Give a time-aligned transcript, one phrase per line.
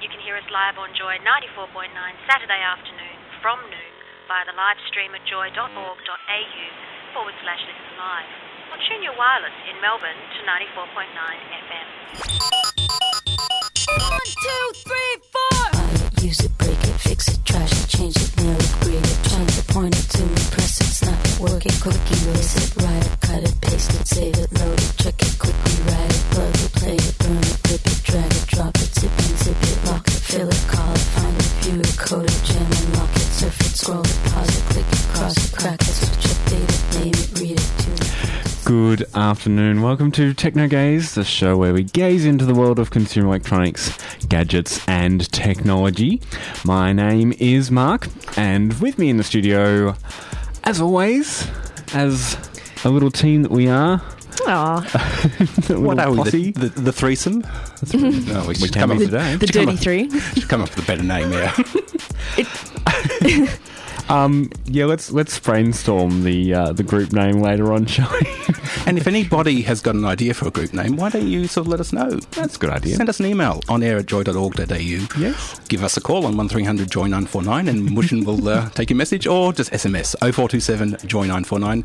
[0.00, 1.92] You can hear us live on Joy 94.9
[2.24, 3.92] Saturday afternoon from noon
[4.32, 6.64] via the live stream at joy.org.au
[7.12, 8.32] forward slash listen live.
[8.72, 11.88] Or tune your wireless in Melbourne to 94.9 FM.
[14.00, 15.68] One, two, three, four.
[16.24, 19.52] Use it, break it, fix it, trash it, change it, nail it, grade it, trying
[19.52, 23.04] to point it to me, press it, snap it, work it, quick erase it, write
[23.04, 26.56] it, cut it, paste it, save it, load it, check it, quickly write it, plug
[26.56, 27.49] it, play it, burn it,
[33.80, 37.14] scroll it, pause it, click it, cross it, crack it, switch it, date it, name
[37.14, 38.64] it, read it, tune.
[38.66, 39.80] Good afternoon.
[39.80, 43.96] Welcome to Techno Gaze, the show where we gaze into the world of consumer electronics,
[44.28, 46.20] gadgets, and technology.
[46.64, 49.94] My name is Mark, and with me in the studio,
[50.64, 51.48] as always,
[51.94, 52.36] as
[52.84, 54.02] a little team that we are,
[54.46, 54.78] Aw,
[55.34, 56.50] a little What are we?
[56.52, 57.40] The, the, the threesome?
[57.40, 57.46] no,
[57.92, 59.36] we oh, should came come up up with with today.
[59.36, 60.20] the Should come dirty up- three.
[60.40, 61.54] should come up with a better name, yeah.
[64.10, 68.26] Um, yeah, let's let's brainstorm the uh, the group name later on, shall we?
[68.86, 71.66] and if anybody has got an idea for a group name, why don't you sort
[71.66, 72.10] of let us know?
[72.32, 72.96] That's a good idea.
[72.96, 74.74] Send us an email on air at joy.org.au.
[74.74, 75.60] Yes.
[75.68, 79.28] Give us a call on 1300 Joy 949 and Mushin will uh, take your message
[79.28, 81.84] or just SMS 0427 Joy 949.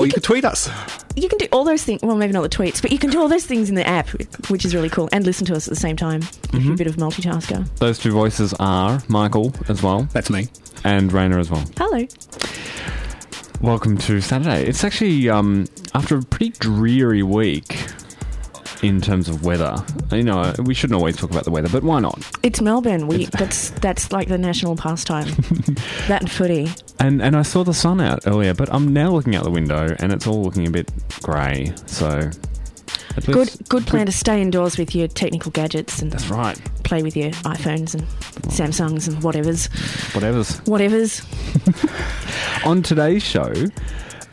[0.00, 0.70] Or you can tweet us.
[1.14, 2.00] You can do all those things.
[2.02, 4.08] Well, maybe not the tweets, but you can do all those things in the app,
[4.48, 6.22] which is really cool, and listen to us at the same time.
[6.54, 7.68] If you're a bit of a multitasker.
[7.76, 10.48] Those two voices are Michael as well That's me.
[10.84, 11.62] and Rainer as well.
[11.76, 12.06] Hello.
[13.60, 14.64] Welcome to Saturday.
[14.64, 17.76] It's actually um, after a pretty dreary week
[18.82, 19.76] in terms of weather.
[20.10, 22.18] You know, we shouldn't always talk about the weather, but why not?
[22.42, 23.06] It's Melbourne.
[23.06, 25.26] We that's that's like the national pastime.
[26.08, 26.68] that and footy.
[26.98, 29.94] And and I saw the sun out earlier, but I'm now looking out the window
[29.98, 30.90] and it's all looking a bit
[31.22, 31.72] grey.
[31.86, 32.30] So
[33.26, 36.58] Good good plan to stay indoors with your technical gadgets and That's right.
[36.84, 38.02] play with your iPhones and
[38.50, 39.66] Samsungs and whatever's
[40.14, 41.22] Whatever's whatever's.
[42.64, 43.52] on today's show.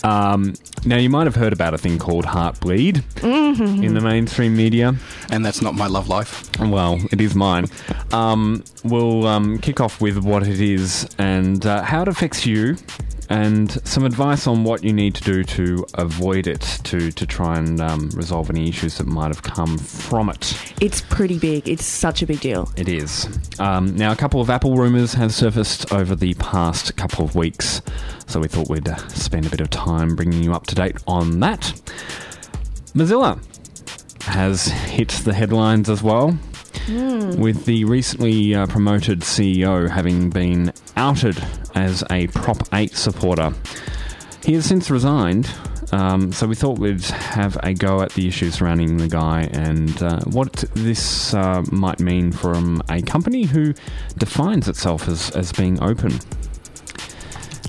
[0.04, 0.54] Um,
[0.86, 3.84] now you might have heard about a thing called Heartbleed Mm-hmm.
[3.84, 4.94] in the mainstream media.
[5.32, 6.48] And that's not my love life.
[6.60, 7.66] Well, it is mine.
[8.12, 12.78] Um, we'll um, kick off with what it is and uh, how it affects you,
[13.30, 17.58] and some advice on what you need to do to avoid it, to to try
[17.58, 20.56] and um, resolve any issues that might have come from it.
[20.80, 21.68] It's pretty big.
[21.68, 22.72] It's such a big deal.
[22.78, 23.28] It is.
[23.60, 27.82] Um, now, a couple of Apple rumours have surfaced over the past couple of weeks,
[28.28, 30.98] so we thought we'd uh, spend a bit of time bringing you up to date
[31.08, 31.62] on that.
[32.94, 33.40] Mozilla
[34.24, 36.38] has hit the headlines as well,
[37.38, 41.38] with the recently uh, promoted CEO having been outed
[41.76, 43.54] as a Prop 8 supporter.
[44.44, 45.50] He has since resigned,
[45.92, 50.02] um, so we thought we'd have a go at the issues surrounding the guy and
[50.04, 53.74] uh, what this uh, might mean from a company who
[54.18, 56.20] defines itself as, as being open.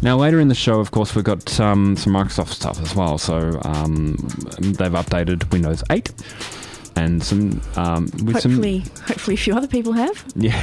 [0.00, 3.18] Now, later in the show, of course, we've got um, some Microsoft stuff as well.
[3.18, 4.16] So um,
[4.60, 6.10] they've updated Windows 8
[6.98, 10.54] and some um, with Hopefully, hopefully, a few other people have, yeah.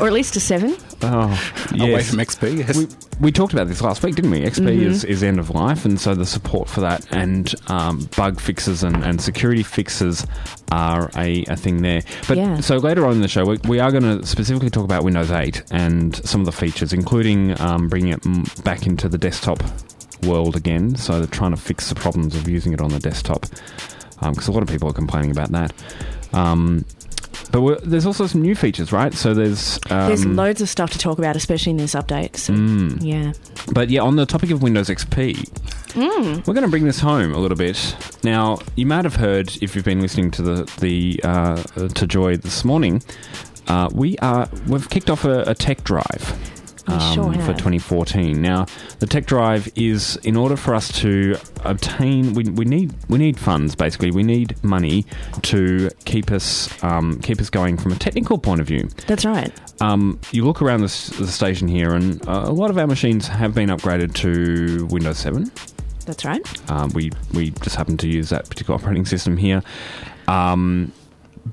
[0.00, 0.76] or at least a seven.
[1.02, 2.62] oh, Away from XP.
[2.62, 2.86] Has- We,
[3.20, 4.40] we talked about this last week, didn't we?
[4.40, 4.90] XP Mm-hmm.
[4.90, 8.82] is, is end of life, and so the support for that and um, bug fixes
[8.82, 10.26] and, and security fixes
[10.70, 12.00] are a, a thing there.
[12.26, 12.60] But Yeah.
[12.60, 15.30] so later on in the show, we, we are going to specifically talk about Windows
[15.30, 19.62] 8 and some of the features, including um, bringing it back into the desktop
[20.24, 20.94] world again.
[20.96, 23.44] So they're trying to fix the problems of using it on the desktop
[24.30, 25.72] because a lot of people are complaining about that.
[26.32, 26.84] Um,
[27.50, 29.12] but we're, there's also some new features, right?
[29.12, 32.36] So there's um, There's loads of stuff to talk about, especially in this update.
[32.36, 32.98] So, Mm.
[33.02, 33.32] yeah.
[33.72, 35.48] But yeah, on the topic of Windows XP,
[36.46, 37.94] we're going to bring this home a little bit.
[38.24, 41.56] Now, you might have heard if you've been listening to the the uh,
[41.88, 43.02] to Joy this morning.
[43.68, 46.51] Uh, we are we've kicked off a, a tech drive
[46.88, 48.40] We sure um, for 2014.
[48.40, 48.66] Now,
[48.98, 53.38] the tech drive is in order for us to obtain we, we need we need
[53.38, 54.10] funds basically.
[54.10, 55.06] We need money
[55.42, 59.52] to keep us um, keep us going from a technical point of view That's right.
[59.80, 63.28] um, you look around the, the station here, and uh, a lot of our machines
[63.28, 65.50] have been upgraded to Windows 7.
[66.04, 66.70] That's right.
[66.70, 69.62] Um, we we just happen to use that particular operating system here.
[70.26, 70.92] Um,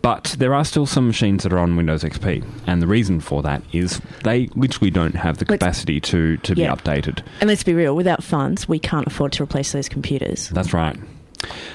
[0.02, 3.42] but there are still some machines that are on Windows XP, and the reason for
[3.42, 7.24] that is they literally don't have the Let's- capacity to, to be updated.
[7.42, 10.50] And let's be real, without funds, we can't afford to replace those computers.
[10.50, 10.98] That's right.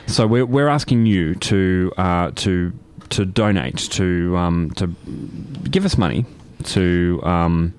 [0.07, 2.73] So we're we're asking you to uh, to
[3.11, 4.89] to donate to um, to
[5.71, 6.27] give us money
[6.65, 7.73] to um,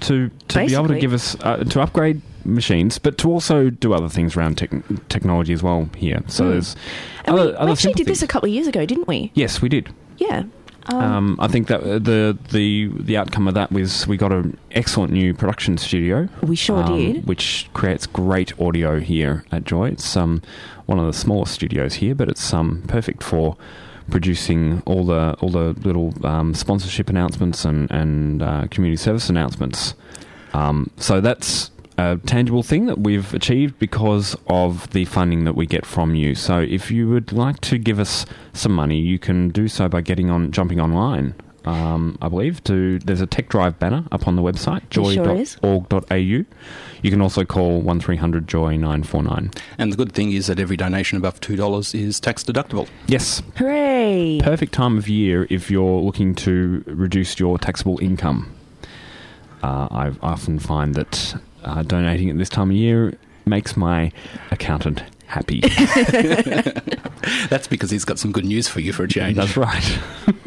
[0.00, 3.92] to to be able to give us uh, to upgrade machines, but to also do
[3.94, 4.70] other things around tech
[5.08, 6.22] technology as well here.
[6.28, 6.50] So Hmm.
[6.50, 6.76] there's
[7.26, 9.30] we, other, we other actually did this a couple of years ago, didn't we?
[9.34, 9.88] Yes, we did.
[10.18, 10.44] Yeah.
[10.90, 14.32] Um, Um, I think that uh, the the the outcome of that was we got
[14.32, 16.28] an excellent new production studio.
[16.42, 17.26] we sure um, did.
[17.26, 19.88] which creates great audio here at Joy.
[19.90, 20.40] It's um,
[20.86, 23.56] one of the smallest studios here, but it's um, perfect for
[24.10, 29.94] producing all the all the little um, sponsorship announcements and and uh, community service announcements.
[30.54, 35.66] Um, so that's a tangible thing that we've achieved because of the funding that we
[35.66, 36.34] get from you.
[36.34, 40.00] So if you would like to give us some money, you can do so by
[40.00, 41.34] getting on jumping online.
[41.64, 45.44] Um, I believe to there's a tech drive banner up on the website There sure
[45.60, 46.14] joy.org.au.
[46.14, 49.50] You can also call one three hundred joy nine four nine.
[49.76, 52.88] And the good thing is that every donation above $2 is tax deductible.
[53.06, 54.40] Yes, Hooray!
[54.42, 58.54] perfect time of year if you're looking to reduce your taxable income.
[59.62, 61.34] Uh, I often find that
[61.64, 63.14] uh, donating at this time of year
[63.46, 64.12] makes my
[64.50, 65.60] accountant happy.
[67.50, 69.36] That's because he's got some good news for you for a change.
[69.36, 69.98] That's right.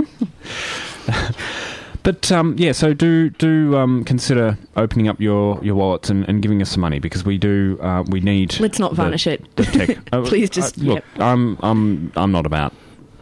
[2.04, 6.42] but um, yeah, so do do um, consider opening up your, your wallets and, and
[6.42, 8.60] giving us some money because we do uh, we need.
[8.60, 9.56] Let's not the- varnish it.
[9.56, 9.98] the tech.
[10.14, 10.96] Uh, Please just- uh, look.
[10.96, 11.06] yep.
[11.20, 12.74] I'm I'm I'm not about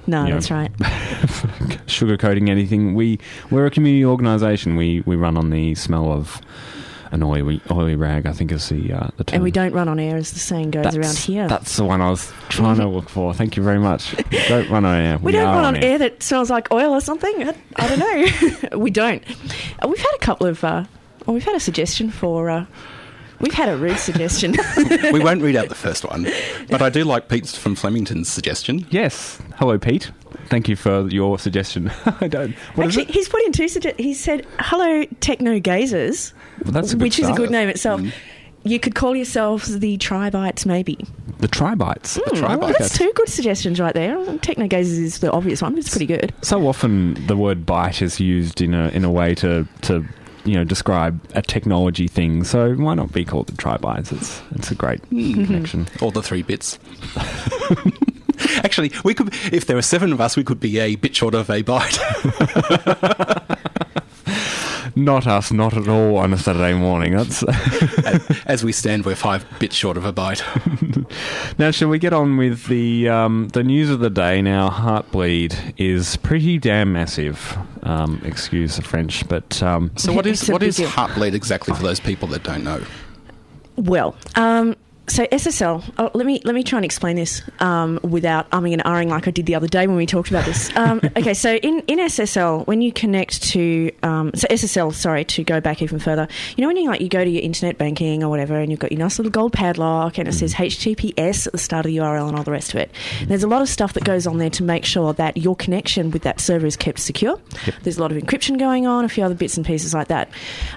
[0.08, 0.34] No, Yeah.
[0.36, 0.72] that's right.
[1.88, 2.94] sugarcoating anything.
[2.96, 3.20] We
[3.52, 4.76] we're a community organisation.
[4.76, 6.42] We we run on the smell of
[7.12, 8.26] an oily oily rag.
[8.26, 9.36] I think is the uh, the term.
[9.36, 11.48] And we don't run on air, as the saying goes around here.
[11.48, 13.34] That's the one I was trying to look for.
[13.34, 14.16] Thank you very much.
[14.48, 15.18] don't run on air.
[15.18, 17.44] we don't run on air that smells like oil or something.
[17.44, 18.00] I, I don't
[18.72, 18.78] know.
[18.78, 19.24] we don't.
[19.84, 20.64] Uh, We've had a couple of.
[20.64, 20.86] Uh,
[21.26, 22.50] well, we've had a suggestion for.
[22.50, 22.66] Uh,
[23.40, 24.56] we've had a rude suggestion.
[25.12, 26.28] we won't read out the first one,
[26.70, 28.86] but I do like Pete's from Flemington's suggestion.
[28.90, 29.40] Yes.
[29.58, 30.12] Hello, Pete.
[30.48, 31.92] Thank you for your suggestion.
[32.22, 32.54] I don't.
[32.76, 34.04] What is Actually, he's put in two suggestions.
[34.06, 36.34] He said, "Hello, techno gazers," it?
[36.64, 38.02] Well, that's a good which is a good name itself.
[38.02, 38.12] Mm.
[38.64, 40.98] You could call yourselves the Tribites, maybe.
[41.40, 42.16] The tribites.
[42.16, 42.78] The Hmm, well, Tribites.
[42.80, 44.18] that's two good suggestions right there.
[44.40, 46.34] Techno gazers is the obvious one, but it's pretty good.
[46.42, 50.04] So often the word bite is used in a in a way to to
[50.44, 52.44] you know describe a technology thing.
[52.44, 54.12] So why not be called the tribites?
[54.12, 55.88] It's it's a great connection.
[56.02, 56.78] All the three bits.
[58.64, 61.36] Actually, we could, if there were seven of us, we could be a bit short
[61.36, 61.98] of a bite.
[65.00, 67.16] Not us, not at all on a Saturday morning.
[67.16, 67.44] That's
[68.46, 70.44] As we stand, we're five bits short of a bite.
[71.58, 71.72] now.
[71.72, 74.42] Shall we get on with the um, the news of the day?
[74.42, 77.58] Now, Heartbleed is pretty damn massive.
[77.84, 80.90] Um, excuse the French, but um, So, what is It's a what big is deal.
[80.90, 82.84] Heartbleed exactly for those people that don't know?
[83.78, 84.76] Well, um,
[85.10, 85.84] so SSL.
[85.98, 89.28] Oh, let me let me try and explain this um, without umming and ahhing like
[89.28, 90.76] I did the other day when we talked about this.
[90.76, 95.44] Um, okay, so in, in SSL, when you connect to um, so SSL, sorry, to
[95.44, 98.24] go back even further, you know when you like you go to your internet banking
[98.24, 101.54] or whatever, and you've got your nice little gold padlock, and it says HTTPS at
[101.54, 102.92] the start of the URL and all the rest of it.
[103.22, 105.56] And there's a lot of stuff that goes on there to make sure that your
[105.56, 107.40] connection with that server is kept secure.
[107.84, 110.30] There's a lot of encryption going on, a few other bits and pieces like that.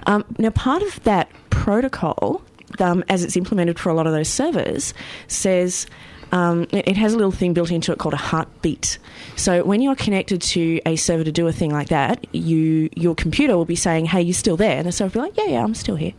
[0.06, 2.42] Um, now, part of that protocol
[2.80, 4.94] um, as it's implemented for a lot of those servers,
[5.28, 5.86] says
[6.32, 8.98] um, it, has a little thing built into it called a heartbeat.
[9.36, 13.14] So when you're connected to a server to do a thing like that, you your
[13.14, 15.52] computer will be saying, "Hey, you still there?" And the server will be like, "Yeah,
[15.52, 16.14] yeah, I'm still here."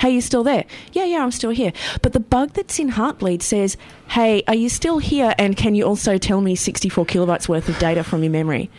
[0.00, 3.42] "Hey, you still there?" "Yeah, yeah, I'm still here." But the bug that's in Heartbleed
[3.42, 3.76] says,
[4.08, 5.34] "Hey, are you still here?
[5.38, 8.70] And can you also tell me 64 kilobytes worth of data from your memory?"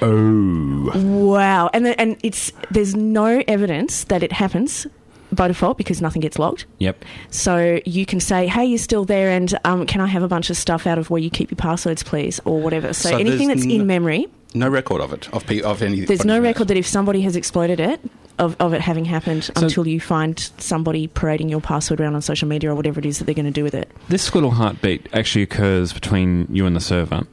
[0.00, 4.86] oh, Wow, and the, and it's there's no evidence that it happens
[5.32, 6.64] by default because nothing gets logged.
[6.78, 7.04] yep.
[7.30, 10.50] So you can say, "Hey, you're still there, and um, can I have a bunch
[10.50, 13.48] of stuff out of where you keep your passwords, please, or whatever." So, So anything
[13.48, 16.00] that's n- in memory, No record of it of pe- of any.
[16.00, 18.00] there's no record that if somebody has exploited it
[18.38, 22.48] of, of it having happened until you find somebody parading your password around on social
[22.48, 23.90] media or whatever it is that they're going to do with it.
[24.08, 27.26] This little heartbeat actually occurs between you and the server.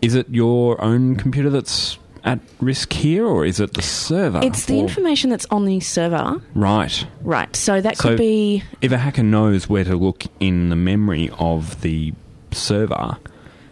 [0.00, 4.40] Is it your own computer that's at risk here, or is it the server?
[4.42, 7.06] It's the Or- information that's on the server, Right.
[7.22, 7.54] right?
[7.54, 11.30] So that So- could be If a hacker knows where to look in the memory
[11.38, 12.12] of the
[12.52, 13.16] server,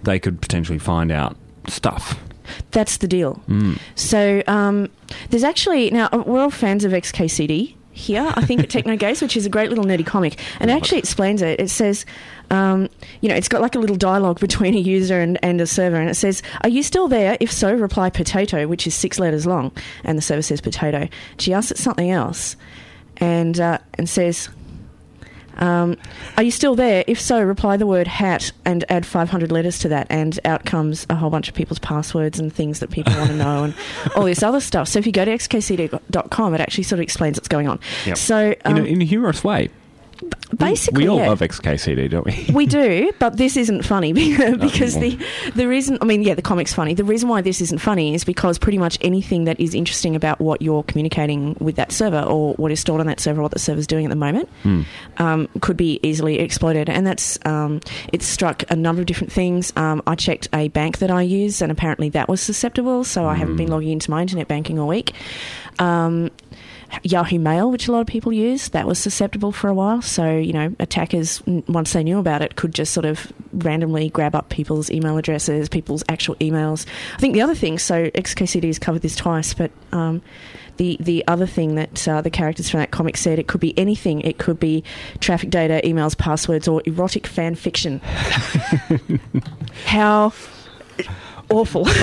[0.03, 1.37] they could potentially find out
[1.69, 2.19] stuff.
[2.73, 3.41] That's the deal.
[3.49, 3.79] Mm.
[3.95, 4.89] So um,
[5.31, 9.23] there's actually now uh, we're all fans of XKCD here, I think, at Techno Gaze,
[9.23, 10.39] which is a great little nerdy comic.
[10.61, 11.61] And it actually explains it.
[11.61, 12.05] It says,
[12.53, 12.89] um,
[13.21, 15.97] you know, it's got like a little dialogue between a user and, and a server.
[15.97, 17.37] And it says, Are you still there?
[17.41, 19.73] If so, reply potato, which is six letters long.
[20.05, 21.09] And the server says potato.
[21.39, 22.57] She asks it something else
[23.17, 24.49] and, uh, and says,
[25.57, 25.99] um,
[26.37, 27.05] are you still there?
[27.07, 31.07] If so, reply the word hat and add 500 letters to that, and out comes
[31.11, 33.75] a whole bunch of people's passwords and things that people want to know and
[34.17, 34.89] all this other stuff.
[34.89, 37.81] So if you go to xkcd.com, it actually sort of explains what's going on.
[38.07, 38.17] Yep.
[38.17, 39.69] So um, in, a, in a humorous way.
[40.57, 41.29] Basically, we all yeah.
[41.29, 42.49] love XKCD, don't we?
[42.53, 45.19] We do, but this isn't funny because the
[45.55, 46.95] the reason I mean, yeah, the comic's funny.
[46.95, 50.41] The reason why this isn't funny is because pretty much anything that is interesting about
[50.41, 53.53] what you're communicating with that server or what is stored on that server, or what
[53.53, 54.49] the server's doing at the moment,
[55.19, 56.89] um, could be easily exploited.
[56.89, 57.81] And that's um,
[58.13, 59.73] it's struck a number of different things.
[59.77, 63.05] Um, I checked a bank that I use, and apparently that was susceptible.
[63.05, 65.13] So I haven't been logging into my internet banking all week.
[67.03, 70.03] Yahoo Mail, which a lot of people use, that was susceptible for a while.
[70.03, 74.35] So, you know, attackers, once they knew about it, could just sort of randomly grab
[74.35, 76.87] up people's email addresses, people's actual emails.
[77.15, 80.23] I think the other thing, so XKCD has covered this twice, but um,
[80.77, 83.77] the, the other thing that uh, the characters from that comic said, it could be
[83.79, 84.21] anything.
[84.23, 84.85] It could be
[85.21, 88.01] traffic data, emails, passwords, or erotic fan fiction.
[89.87, 90.33] How
[91.53, 91.87] awful.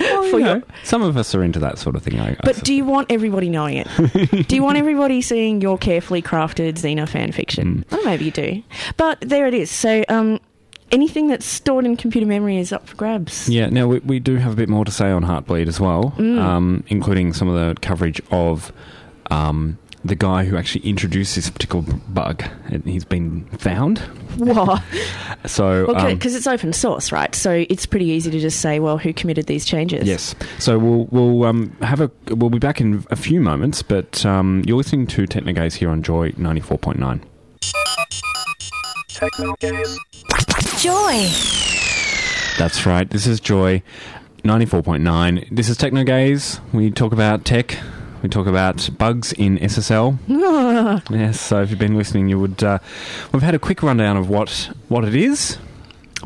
[0.00, 2.18] Well, For you your- some of us are into that sort of thing.
[2.18, 4.48] I, I But do you want everybody knowing it?
[4.48, 7.84] do you want everybody seeing your carefully crafted Xena fan fiction?
[7.90, 8.62] Well, maybe you do.
[8.96, 9.70] But there it is.
[9.70, 10.40] So, um,
[10.90, 13.48] anything that's stored in computer memory is up for grabs.
[13.48, 16.14] Yeah, now we, we do have a bit more to say on Heartbleed as well,
[16.18, 18.72] um, including some of the coverage of
[19.30, 22.42] um, the guy who actually introduced this particular bug.
[22.66, 23.98] And He's been found.
[24.38, 24.82] What?
[25.44, 27.34] So, Well, um, because it's open source, right?
[27.34, 30.06] So it's pretty easy to just say, well, who committed these changes?
[30.06, 30.36] yes.
[30.60, 34.62] So we'll we'll um, have a we'll be back in a few moments, but um,
[34.64, 37.24] you're listening to Technogaze here on Joy ninety four point nine.
[39.08, 39.98] Technogaze.
[40.80, 41.28] Joy.
[42.58, 43.08] That's right.
[43.10, 43.82] This is Joy
[44.44, 45.48] 94.9.
[45.50, 46.60] This is Technogaze.
[46.72, 47.78] We talk about tech.
[48.22, 50.16] We talk about bugs in SSL.
[51.10, 52.62] yes, so if you've been listening, you would.
[52.62, 52.78] Uh,
[53.32, 55.56] we've had a quick rundown of what what it is,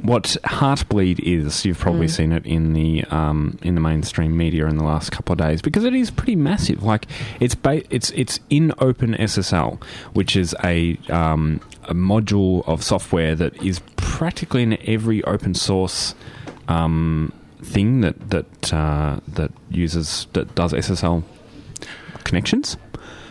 [0.02, 1.64] what Heartbleed is.
[1.64, 5.32] You've probably seen it in the um, in the mainstream media in the last couple
[5.32, 6.82] of days because it is pretty massive.
[6.82, 7.06] Like
[7.40, 13.56] it's ba- it's it's in OpenSSL, which is a um, a module of software that
[13.62, 16.14] is practically in every open source
[16.68, 21.24] um, thing that that uh, that uses that does SSL
[22.26, 22.76] connections.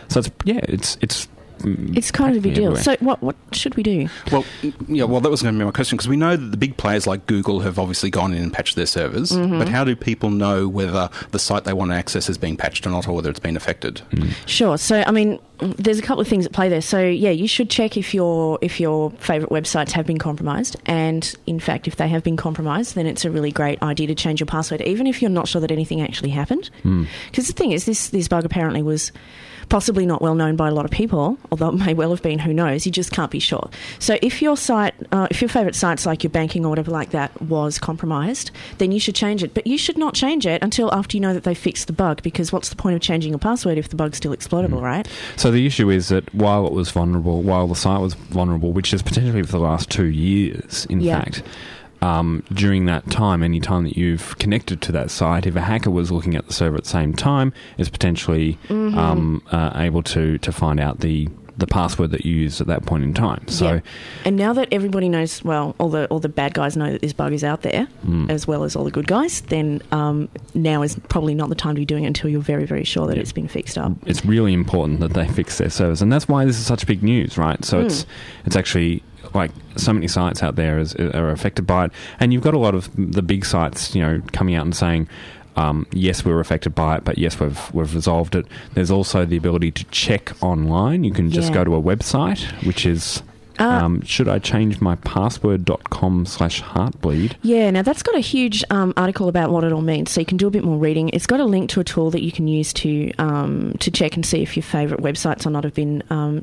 [0.08, 1.96] So it's yeah, it's it's Mm.
[1.96, 2.72] It's kind of a big deal.
[2.76, 2.82] everywhere.
[2.98, 4.08] So what what should we do?
[4.30, 4.44] Well,
[4.88, 6.76] yeah, well, that was going to be my question because we know that the big
[6.76, 9.58] players like Google have obviously gone in and patched their servers, Mm-hmm.
[9.58, 12.86] but how do people know whether the site they want to access has been patched
[12.86, 14.02] or not, or whether it's been affected?
[14.10, 14.32] Mm.
[14.46, 14.76] Sure.
[14.78, 16.82] So, I mean, there's a couple of things at play there.
[16.82, 21.34] So, yeah, you should check if your if your favourite websites have been compromised, and
[21.46, 24.40] in fact, if they have been compromised, then it's a really great idea to change
[24.40, 26.70] your password, even if you're not sure that anything actually happened.
[26.84, 27.06] Mm.
[27.30, 29.12] Because the thing is, this this bug apparently was
[29.68, 32.38] possibly not well known by a lot of people, although it may well have been.
[32.38, 32.86] Who knows?
[32.86, 33.68] You just can't be sure.
[33.98, 37.10] So, if your site, uh, if your favourite sites like your banking or whatever like
[37.10, 39.54] that was compromised, then you should change it.
[39.54, 42.22] But you should not change it until after you know that they fixed the bug,
[42.22, 45.08] because what's the point of changing your password if the bug's still exploitable, right?
[45.36, 48.92] So the issue is that while it was vulnerable, while the site was vulnerable, which
[48.94, 51.20] is potentially for the last two years, in Yeah.
[51.22, 51.42] fact,
[52.02, 55.90] um, during that time, any time that you've connected to that site, if a hacker
[55.90, 58.98] was looking at the server at the same time, is potentially Mm-hmm.
[58.98, 62.84] um, uh, able to to find out the the password that you used at that
[62.84, 63.48] point in time.
[63.48, 63.74] So.
[63.76, 63.80] Yeah.
[64.26, 67.14] and now that everybody knows, well, all the all the bad guys know that this
[67.14, 68.30] bug is out there, Hmm.
[68.30, 69.40] as well as all the good guys.
[69.40, 72.66] Then um, now is probably not the time to be doing it until you're very
[72.66, 73.92] very sure that it's been fixed up.
[74.04, 77.02] it's really important that they fix their servers, and that's why this is such big
[77.02, 77.64] news, right?
[77.64, 78.04] So it's
[78.44, 79.02] it's actually
[79.34, 82.58] like so many sites out there is, are affected by it, and you've got a
[82.58, 85.08] lot of the big sites, you know, coming out and saying.
[85.58, 88.44] Um, yes, we were affected by it, but yes, we've we've resolved it.
[88.74, 91.02] There's also the ability to check online.
[91.02, 91.54] You can just Yeah.
[91.54, 93.22] go to a website, which is
[93.58, 97.36] Uh, um, should I change my password.com slash heartbleed.
[97.40, 100.26] Yeah, now that's got a huge um, article about what it all means, so you
[100.26, 101.08] can do a bit more reading.
[101.14, 104.14] It's got a link to a tool that you can use to um, to check
[104.14, 106.42] and see if your favourite websites or not have been um,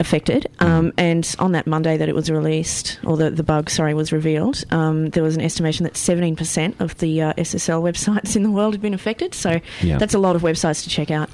[0.00, 0.46] affected.
[0.58, 4.12] Um, and on that Monday that it was released, or the, the bug, sorry, was
[4.12, 8.50] revealed, um, there was an estimation that 17% of the uh, SSL websites in the
[8.50, 9.34] world had been affected.
[9.34, 9.98] So Yeah.
[9.98, 11.30] that's a lot of websites to check out.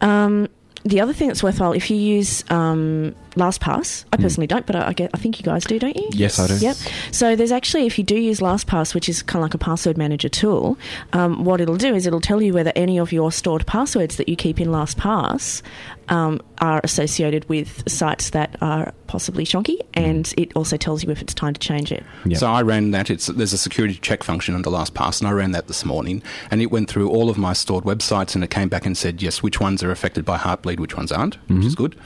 [0.00, 0.48] Um,
[0.84, 4.04] the other thing that's worthwhile, if you use um, LastPass.
[4.12, 6.08] I personally don't, but I, I, get, I think you guys do, don't you?
[6.12, 6.56] Yes, I do.
[6.56, 6.76] Yep.
[7.12, 9.96] So there's actually, if you do use LastPass, which is kind of like a password
[9.96, 10.78] manager tool,
[11.12, 14.28] um, what it'll do is it'll tell you whether any of your stored passwords that
[14.28, 15.62] you keep in LastPass
[16.08, 21.20] um, are associated with sites that are possibly shonky, and it also tells you if
[21.20, 22.04] it's time to change it.
[22.24, 22.38] Yep.
[22.38, 23.10] So I ran that.
[23.10, 26.62] It's there's a security check function under LastPass, and I ran that this morning, and
[26.62, 29.42] it went through all of my stored websites, and it came back and said yes,
[29.42, 31.96] which ones are affected by Heartbleed, which ones aren't, which is good.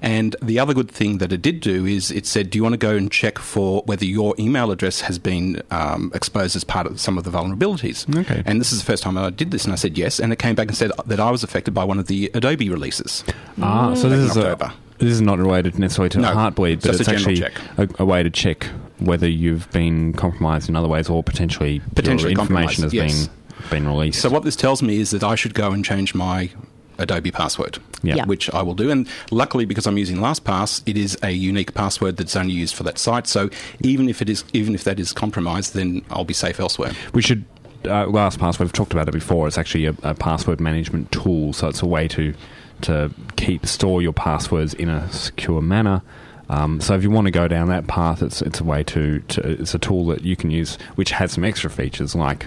[0.00, 2.72] And the other good thing that it did do is it said, do you want
[2.72, 6.86] to go and check for whether your email address has been um, exposed as part
[6.86, 7.98] of some of the vulnerabilities?
[8.16, 8.42] Okay.
[8.46, 10.38] And this is the first time I did this, and I said yes, and it
[10.38, 13.24] came back and said that I was affected by one of the Adobe releases.
[13.60, 17.08] Ah, so this is a, this is not related necessarily to No, Heartbleed, but it's
[17.08, 17.42] a actually
[17.76, 18.64] a, a way to check
[18.98, 23.26] whether you've been compromised in other ways or potentially Potentially information has yes.
[23.26, 23.34] been
[23.70, 24.20] been released.
[24.22, 26.50] So what this tells me is that I should go and change my
[26.98, 28.16] Adobe password, Yeah.
[28.16, 28.24] Yeah.
[28.26, 28.90] which I will do.
[28.90, 32.82] And luckily, because I'm using LastPass, it is a unique password that's only used for
[32.84, 33.26] that site.
[33.26, 33.50] So
[33.80, 36.92] even if it is, even if that is compromised, then I'll be safe elsewhere.
[37.14, 37.44] We should.
[37.84, 39.46] Uh, LastPass, we've talked about it before.
[39.46, 42.34] It's actually a, a password management tool, so it's a way to
[42.82, 46.02] to keep store your passwords in a secure manner.
[46.48, 49.20] Um, so if you want to go down that path, it's it's a way to,
[49.20, 52.46] to it's a tool that you can use, which has some extra features like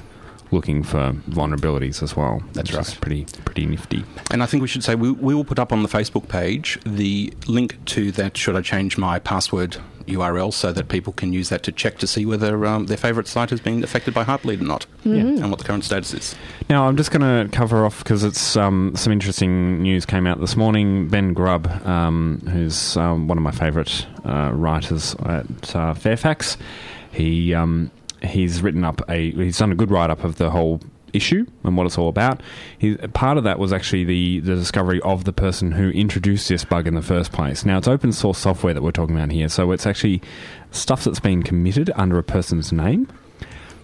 [0.51, 2.41] looking for vulnerabilities as well.
[2.53, 3.01] That's which is right.
[3.01, 4.03] pretty pretty nifty.
[4.29, 6.79] And I think we should say we, we will put up on the Facebook page
[6.85, 8.37] the link to that.
[8.37, 12.07] Should I change my password URL so that people can use that to check to
[12.07, 15.59] see whether um, their favourite site has been affected by Heartbleed or not, and what
[15.59, 16.35] the current status is.
[16.69, 20.39] Now, I'm just going to cover off because it's um, some interesting news came out
[20.39, 21.07] this morning.
[21.07, 26.57] Ben Grubb, um, who's um, one of my favourite uh, writers at uh, Fairfax,
[27.11, 27.91] he um,
[28.23, 30.81] he's written up a he's done a good write up of the whole
[31.13, 32.41] issue and what it's all about.
[32.77, 36.63] He, part of that was actually the, the discovery of the person who introduced this
[36.63, 37.65] bug in the first place.
[37.65, 40.21] Now, it's open source software that we're talking about here, so it's actually
[40.71, 43.09] stuff that's been committed under a person's name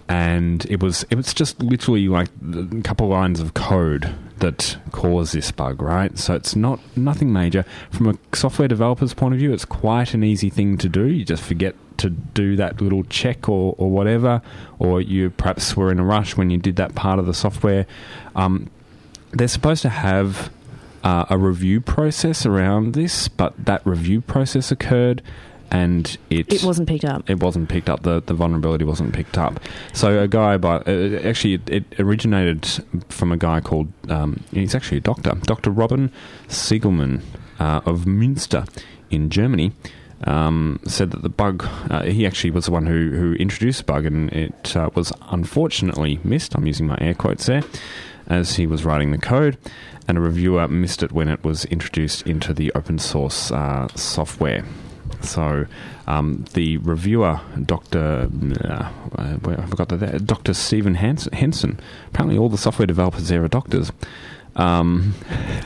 [0.09, 5.33] and it was it was just literally like a couple lines of code that caused
[5.33, 6.17] this bug, right?
[6.17, 7.65] So it's not nothing major.
[7.91, 11.07] From a software developer's point of view, it's quite an easy thing to do.
[11.07, 14.41] You just forget to do that little check or, or whatever,
[14.79, 17.85] or you perhaps were in a rush when you did that part of the software.
[18.35, 18.69] Um,
[19.31, 20.51] they're supposed to have
[21.03, 25.21] uh, a review process around this, but that review process occurred
[25.69, 27.29] and it It wasn't picked up.
[27.29, 28.03] it wasn't picked up.
[28.03, 29.59] The, the vulnerability wasn't picked up.
[29.93, 32.65] So a guy, by uh, actually, it, it originated
[33.09, 33.91] from a guy called.
[34.09, 36.11] Um, he's actually a doctor, Doctor Robin
[36.47, 37.21] Seggelmann
[37.59, 38.65] uh, of Münster
[39.09, 39.73] in Germany.
[40.23, 41.67] Um, said that the bug.
[41.89, 45.13] Uh, he actually was the one who who introduced the bug, and it uh, was
[45.29, 46.55] unfortunately missed.
[46.55, 47.61] I'm using my air quotes there,
[48.25, 49.57] as he was writing the code,
[50.07, 54.65] and a reviewer missed it when it was introduced into the open source uh, software.
[55.21, 55.65] So
[56.07, 58.29] um, the reviewer, Doctor,
[58.63, 61.79] uh, I forgot that, Doctor Stephen Henson.
[62.09, 63.91] Apparently, all the software developers there are doctors.
[64.55, 65.13] Um,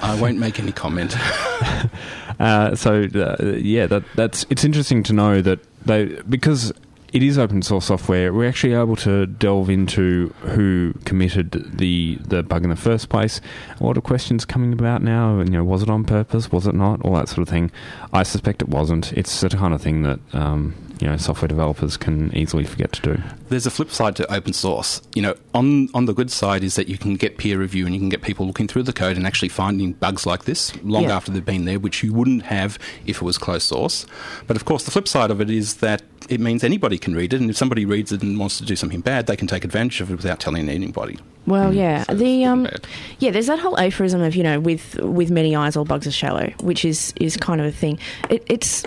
[0.01, 1.15] I won't make any comment.
[2.41, 6.73] uh, so uh, yeah, that that's it's interesting to know that they because
[7.13, 8.33] it is open source software.
[8.33, 13.41] We're actually able to delve into who committed the the bug in the first place.
[13.79, 15.37] A lot of questions coming about now.
[15.37, 16.51] You know, was it on purpose?
[16.51, 17.01] Was it not?
[17.03, 17.69] All that sort of thing.
[18.11, 19.13] I suspect it wasn't.
[19.13, 23.01] It's the kind of thing that um, you know software developers can easily forget to
[23.01, 23.23] do.
[23.49, 25.01] There's a flip side to open source.
[25.15, 27.93] You know, on on the good side is that you can get peer review and
[27.93, 31.03] you can get people looking through the code and actually finding bugs like this long
[31.03, 31.15] Yeah.
[31.15, 34.05] after they've been there, which you wouldn't have if it was closed source.
[34.47, 37.33] But of course, the flip side of it is that it means anybody can read
[37.33, 39.65] it, and if somebody reads it and wants to do something bad, they can take
[39.65, 41.17] advantage of it without telling anybody.
[41.47, 42.67] Well, yeah, So the um,
[43.17, 46.11] yeah, there's that whole aphorism of you know, with with many eyes, all bugs are
[46.11, 47.97] shallow, which is is kind of a thing.
[48.29, 48.83] It, it's.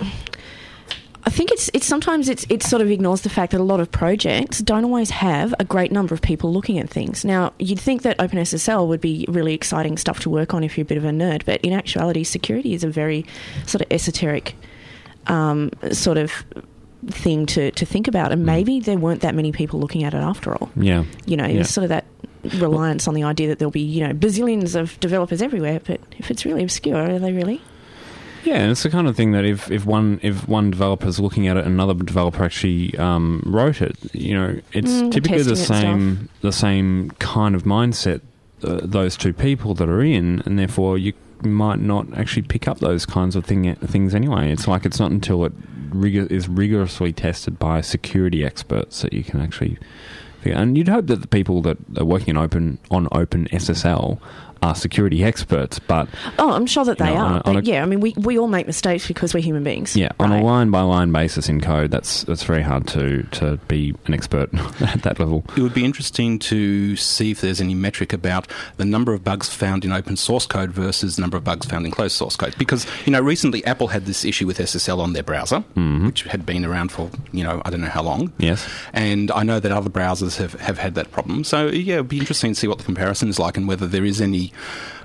[1.27, 3.81] I think it's it's sometimes it's it sort of ignores the fact that a lot
[3.81, 7.25] of projects don't always have a great number of people looking at things.
[7.25, 10.83] Now, you'd think that OpenSSL would be really exciting stuff to work on if you're
[10.83, 13.25] a bit of a nerd, but in actuality, security is a very
[13.67, 14.55] sort of esoteric
[15.27, 16.45] um, sort of
[17.07, 20.19] thing to, to think about, and maybe there weren't that many people looking at it
[20.23, 21.55] after all Yeah, you know, Yeah.
[21.55, 22.05] there's sort of that
[22.59, 25.81] reliance on the idea that there'll be, you know, bazillions of developers everywhere.
[25.85, 27.61] But if it's really obscure, are they really?
[28.45, 31.19] Yeah, and it's the kind of thing that if, if one if one developer is
[31.19, 33.97] looking at it, and another developer actually um, wrote it.
[34.15, 38.21] You know, it's Mm, typically the same the same kind of mindset
[38.63, 42.79] uh, those two people that are in, and therefore you might not actually pick up
[42.81, 44.51] those kinds of thing things anyway.
[44.53, 45.53] It's like it's not until it
[45.91, 49.79] rigor- is rigorously tested by security experts that you can actually.
[50.43, 54.19] figure- And you'd hope that the people that are working in open on Open SSL
[54.65, 57.37] are security experts, but Oh, I'm sure that they know, on are.
[57.39, 59.63] a- on But a- yeah, I mean, we, we all make mistakes because we're human
[59.65, 59.95] beings.
[59.97, 63.57] yeah, on a line by line basis in code, that's that's very hard to to
[63.69, 64.49] be an expert
[64.81, 65.45] at that level.
[65.57, 68.47] It would be interesting to see if there's any metric about
[68.77, 71.85] the number of bugs found in open source code versus the number of bugs found
[71.85, 72.55] in closed source code.
[72.59, 76.07] Because, you know, recently Apple had this issue with SSL on their browser, mm-hmm.
[76.07, 78.33] which had been around for, you know, I don't know how long.
[78.39, 78.67] Yes.
[78.93, 81.45] And I know that other browsers have, have had that problem.
[81.45, 84.05] So, yeah, it'd be interesting to see what the comparison is like and whether there
[84.05, 84.53] is any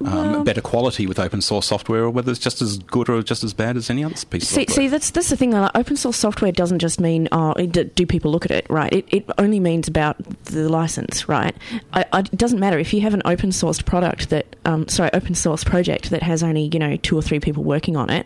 [0.05, 3.43] um, better quality with open source software or whether it's just as good or just
[3.43, 4.75] as bad as any other piece of See, software.
[4.75, 5.51] see, that's that's the thing.
[5.51, 8.91] Like, open source software doesn't just mean oh, do people look at it, right?
[8.93, 11.55] It, it only means about the license, right?
[11.93, 15.09] I, I, it doesn't matter if you have an open sourced product that, um, sorry,
[15.13, 18.25] open source project that has only you know two or three people working on it.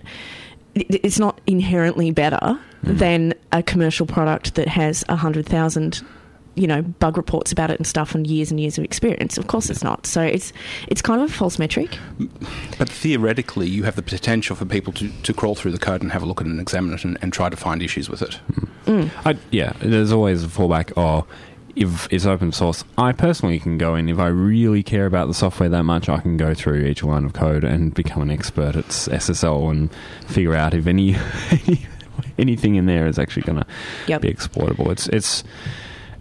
[0.75, 6.01] it- It's not inherently better than a commercial product that has a hundred thousand,
[6.55, 9.37] you know, bug reports about it and stuff, and years and years of experience.
[9.37, 10.05] Of course, it's not.
[10.05, 10.53] So it's
[10.87, 11.97] it's kind of a false metric.
[12.77, 16.11] But theoretically, you have the potential for people to, to crawl through the code and
[16.11, 18.21] have a look at it and examine it and, and try to find issues with
[18.21, 18.33] it.
[18.35, 18.65] Hmm.
[18.91, 19.09] Mm.
[19.25, 20.91] I, yeah, there's always a fallback.
[20.97, 21.25] Oh,
[21.75, 24.07] if it's open source, I personally can go in.
[24.09, 27.25] If I really care about the software that much, I can go through each line
[27.25, 29.89] of code and become an expert at SSL and
[30.27, 31.15] figure out if any,
[32.37, 33.65] anything in there is actually going to
[34.07, 34.21] Yep.
[34.21, 34.91] be exploitable.
[34.91, 35.43] It's it's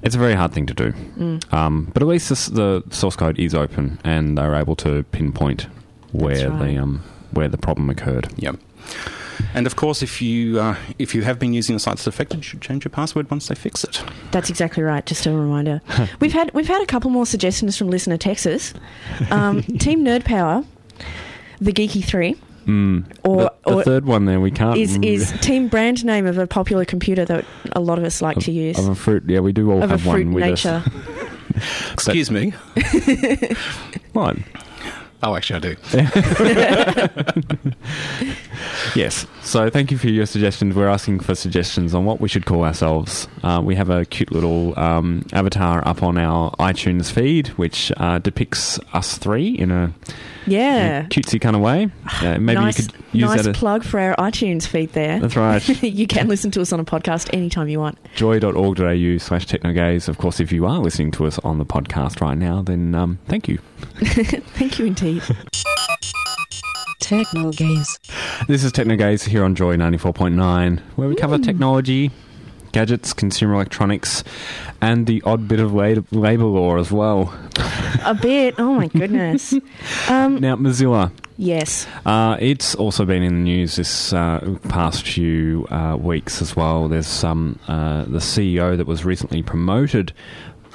[0.02, 1.38] it's a very hard thing to do.
[1.52, 5.66] Um, but at least this, the source code is open, and they're able to pinpoint
[6.12, 6.72] where right.
[6.72, 8.28] the um, where the problem occurred.
[8.36, 8.52] Yeah.
[9.54, 12.38] And of course, if you uh, if you have been using a site that's affected,
[12.38, 14.02] you should change your password once they fix it.
[14.30, 15.04] That's exactly right.
[15.04, 15.80] Just a reminder.
[16.20, 18.74] we've had we've had a couple more suggestions from listener Texas.
[19.30, 20.64] Um, Team Nerd Power,
[21.60, 23.04] the Geeky Three, Mm.
[23.24, 26.38] or the, the or third one there we can't is is team brand name of
[26.38, 29.24] a popular computer that a lot of us like to use of a fruit.
[29.26, 30.82] Yeah, we do all of a fruit one with nature.
[31.56, 31.92] us.
[31.92, 32.54] Excuse me.
[34.12, 34.36] What?
[35.22, 35.76] Oh, actually, I do.
[38.94, 39.26] Yes.
[39.42, 40.74] So thank you for your suggestions.
[40.74, 43.26] We're asking for suggestions on what we should call ourselves.
[43.42, 48.18] Uh, we have a cute little um, avatar up on our iTunes feed, which uh,
[48.18, 49.94] depicts us three in a, in
[50.46, 51.04] Yeah.
[51.04, 51.88] a cutesy kind of way.
[52.20, 55.20] Uh, maybe nice, you could use nice that as plug for our iTunes feed there.
[55.20, 55.66] That's right.
[55.82, 57.98] you can listen to us on a podcast anytime you want.
[58.14, 60.08] joy.org.au slash technogaze.
[60.08, 63.18] Of course, if you are listening to us on the podcast right now, then um,
[63.26, 63.58] thank you.
[64.02, 65.22] Thank you indeed.
[67.02, 67.98] Techno gaze.
[68.46, 72.10] This is Technogaze here on Joy 94.9, where we cover technology,
[72.70, 74.22] gadgets, consumer electronics,
[74.80, 77.34] and the odd bit of la- labour law as well.
[78.04, 78.54] A bit.
[78.58, 79.52] Oh my goodness.
[80.08, 81.12] Um, Now, Mozilla.
[81.38, 81.86] yes.
[82.06, 86.88] Uh, it's also been in the news this uh, past few uh, weeks as well.
[86.88, 90.12] There's um, uh, the CEO that was recently promoted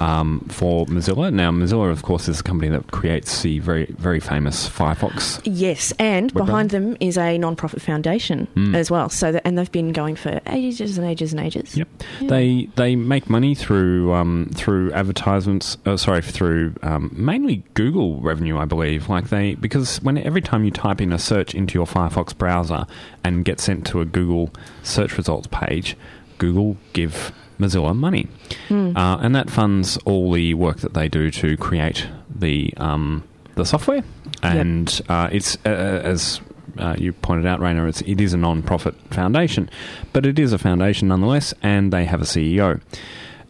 [0.00, 1.32] um, for Mozilla.
[1.32, 5.40] Now, Mozilla, of course, is a company that creates the very, very famous Firefox.
[5.44, 8.74] Yes, and behind them is a non-profit foundation Mm.
[8.74, 9.08] as well.
[9.08, 11.76] So, that, and they've been going for ages and ages and ages.
[11.76, 11.88] Yep.
[12.22, 15.76] They they make money through um, through advertisements.
[15.84, 19.08] Uh, sorry, through um, mainly Google revenue, I believe.
[19.08, 22.86] Like they because when every time you type in a search into your Firefox browser
[23.24, 24.50] and get sent to a Google
[24.82, 25.96] search results page,
[26.38, 28.28] Google give Mozilla money,
[28.70, 33.24] uh, and that funds all the work that they do to create the um,
[33.56, 34.04] the software.
[34.42, 36.40] And uh, it's uh, as
[36.78, 39.68] uh, you pointed out, Rainer, it's, it is a non-profit foundation,
[40.12, 42.80] but it is a foundation nonetheless, and they have a CEO.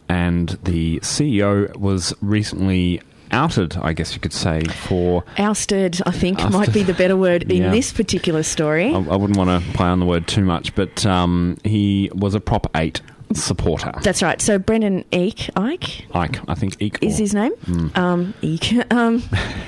[0.07, 5.23] And the CEO was recently outed, I guess you could say, for.
[5.37, 6.51] Ousted, I think, Ousted.
[6.51, 7.69] might be the better word in Yeah.
[7.69, 8.87] this particular story.
[8.91, 12.33] I, I wouldn't want to play on the word too much, but um, he was
[12.33, 13.01] a Prop 8
[13.33, 13.91] supporter.
[14.01, 14.41] That's right.
[14.41, 16.97] So Brendan Eek, Ike Ike, I think Ike.
[17.01, 17.53] is or- his name.
[17.95, 18.73] Um, Eek.
[18.91, 19.21] Um,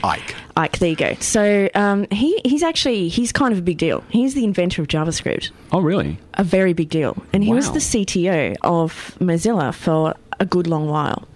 [0.03, 0.35] Ike.
[0.57, 0.79] Ike.
[0.79, 1.13] There you go.
[1.19, 4.03] So um, he he's actually he's kind of a big deal.
[4.09, 5.51] He's the inventor of JavaScript.
[5.71, 6.17] Oh, really?
[6.35, 10.87] A very big deal, and he was the CTO of Mozilla for a good long
[10.89, 11.27] while.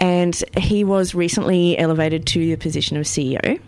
[0.00, 3.60] And he was recently elevated to the position of CEO.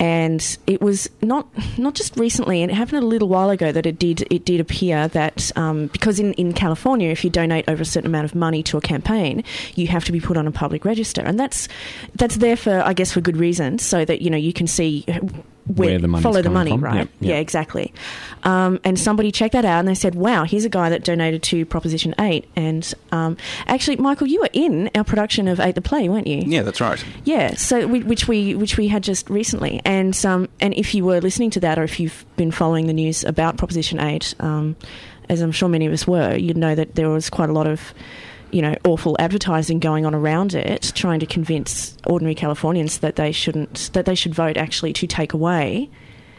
[0.00, 1.46] And it was not
[1.78, 4.58] not just recently, and it happened a little while ago that it did it did
[4.58, 8.34] appear that um, because in, in California, if you donate over a certain amount of
[8.34, 11.68] money to a campaign, you have to be put on a public register, and that's
[12.14, 15.04] that's there for I guess for good reason, so that you know you can see.
[15.66, 16.82] Where, Where the money's follow the money, from.
[16.84, 16.96] right?
[16.96, 17.30] Yep, yep.
[17.30, 17.92] Yeah, exactly.
[18.42, 21.42] Um, and somebody checked that out, and they said, "Wow, here's a guy that donated
[21.44, 25.80] to Proposition 8." And um, actually, Michael, you were in our production of Eight the
[25.82, 26.42] Play, weren't you?
[26.46, 27.04] Yeah, that's right.
[27.24, 31.04] Yeah, so we, which we which we had just recently, and um, and if you
[31.04, 34.76] were listening to that, or if you've been following the news about Proposition Eight, um,
[35.28, 37.66] as I'm sure many of us were, you'd know that there was quite a lot
[37.68, 37.94] of
[38.52, 43.32] you know, awful advertising going on around it, trying to convince ordinary Californians that they
[43.32, 45.88] shouldn't, that they should vote actually to take away.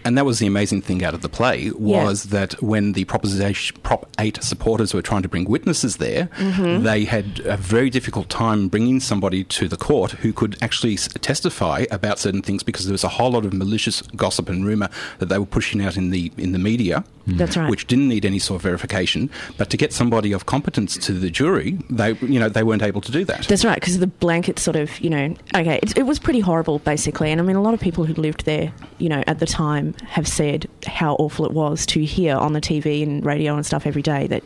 [0.03, 3.77] And that was the amazing thing out of the play was that when the Proposition
[3.83, 6.81] Prop 8 supporters were trying to bring witnesses there, Mm-hmm.
[6.83, 11.85] they had a very difficult time bringing somebody to the court who could actually testify
[11.91, 15.27] about certain things because there was a whole lot of malicious gossip and rumor that
[15.29, 17.03] they were pushing out in the in the media.
[17.27, 17.37] Mm.
[17.37, 17.69] That's right.
[17.69, 21.29] Which didn't need any sort of verification, but to get somebody of competence to the
[21.29, 23.47] jury, they you know they weren't able to do that.
[23.47, 26.79] That's right, because the blanket sort of, you know, okay, it, it was pretty horrible,
[26.79, 27.31] basically.
[27.31, 29.93] And I mean, a lot of people who lived there, you know, at the time
[30.07, 33.85] have said how awful it was to hear on the TV and radio and stuff
[33.85, 34.43] every day that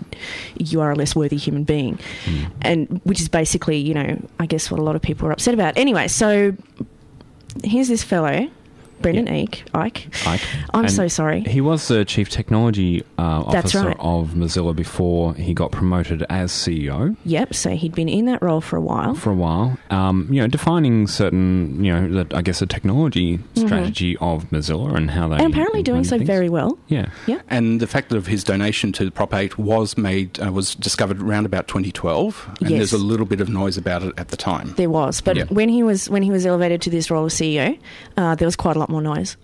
[0.57, 1.99] you are a less worthy human being.
[2.25, 2.51] Mm.
[2.61, 5.53] And which is basically, you know, I guess what a lot of people are upset
[5.53, 5.77] about.
[5.77, 6.55] Anyway, so
[7.63, 8.49] here's this fellow,
[9.05, 9.61] Brendan Eich.
[9.73, 10.07] Ike.
[10.27, 10.41] Ike.
[10.73, 11.41] I'm And so sorry.
[11.41, 13.97] He was the chief technology uh, officer right.
[13.99, 18.61] of Mozilla before he got promoted as CEO Yep, so he'd been in that role
[18.61, 19.13] for a while.
[19.15, 19.77] for a while.
[19.91, 24.95] Um, you know, defining certain, you know, the, I guess the technology strategy of Mozilla
[24.95, 25.45] and how they Mm-hmm.
[25.45, 26.27] And apparently doing so things.
[26.27, 26.77] very well.
[26.87, 27.07] Yeah.
[27.27, 27.41] Yeah.
[27.49, 31.21] And the fact that of his donation to Prop 8 was made uh, was discovered
[31.21, 32.77] around about 2012, and Yes.
[32.79, 34.73] there's a little bit of noise about it at the time.
[34.77, 35.43] There was, but Yeah.
[35.49, 37.77] when he was when he was elevated to this role of CEO,
[38.17, 39.37] uh, there was quite a lot more noise,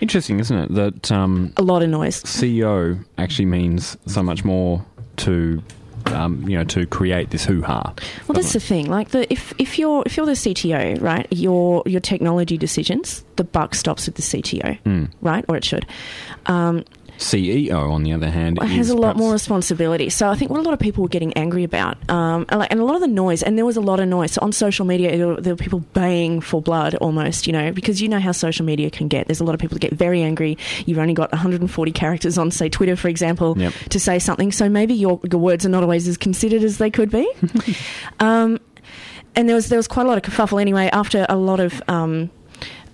[0.00, 0.74] Interesting, isn't it?
[0.74, 2.22] That um, a lot of noise.
[2.24, 4.84] CEO actually means so much more
[5.18, 5.62] to,
[6.06, 7.94] um, you know, to create this hoo ha.
[8.28, 8.86] Well, that's the thing.
[8.90, 13.44] Like the if if you're if you're the CTO, right, your your technology decisions, the
[13.44, 15.04] buck stops with the CTO, Hmm.
[15.22, 15.86] right, or it should.
[16.46, 16.84] Um,
[17.18, 20.08] CEO, on the other hand, has is a lot perhaps- more responsibility.
[20.10, 22.84] So I think what a lot of people were getting angry about, um, and a
[22.84, 25.16] lot of the noise, and there was a lot of noise so on social media.
[25.16, 28.32] There were, there were people baying for blood, almost, you know, because you know how
[28.32, 29.26] social media can get.
[29.28, 30.58] There's a lot of people that get very angry.
[30.86, 33.72] You've only got 140 characters on, say, Twitter, for example, Yep.
[33.90, 34.50] to say something.
[34.52, 37.30] So maybe your your words are not always as considered as they could be.
[38.20, 38.58] um,
[39.36, 40.88] and there was there was quite a lot of kerfuffle anyway.
[40.92, 42.30] After a lot of um,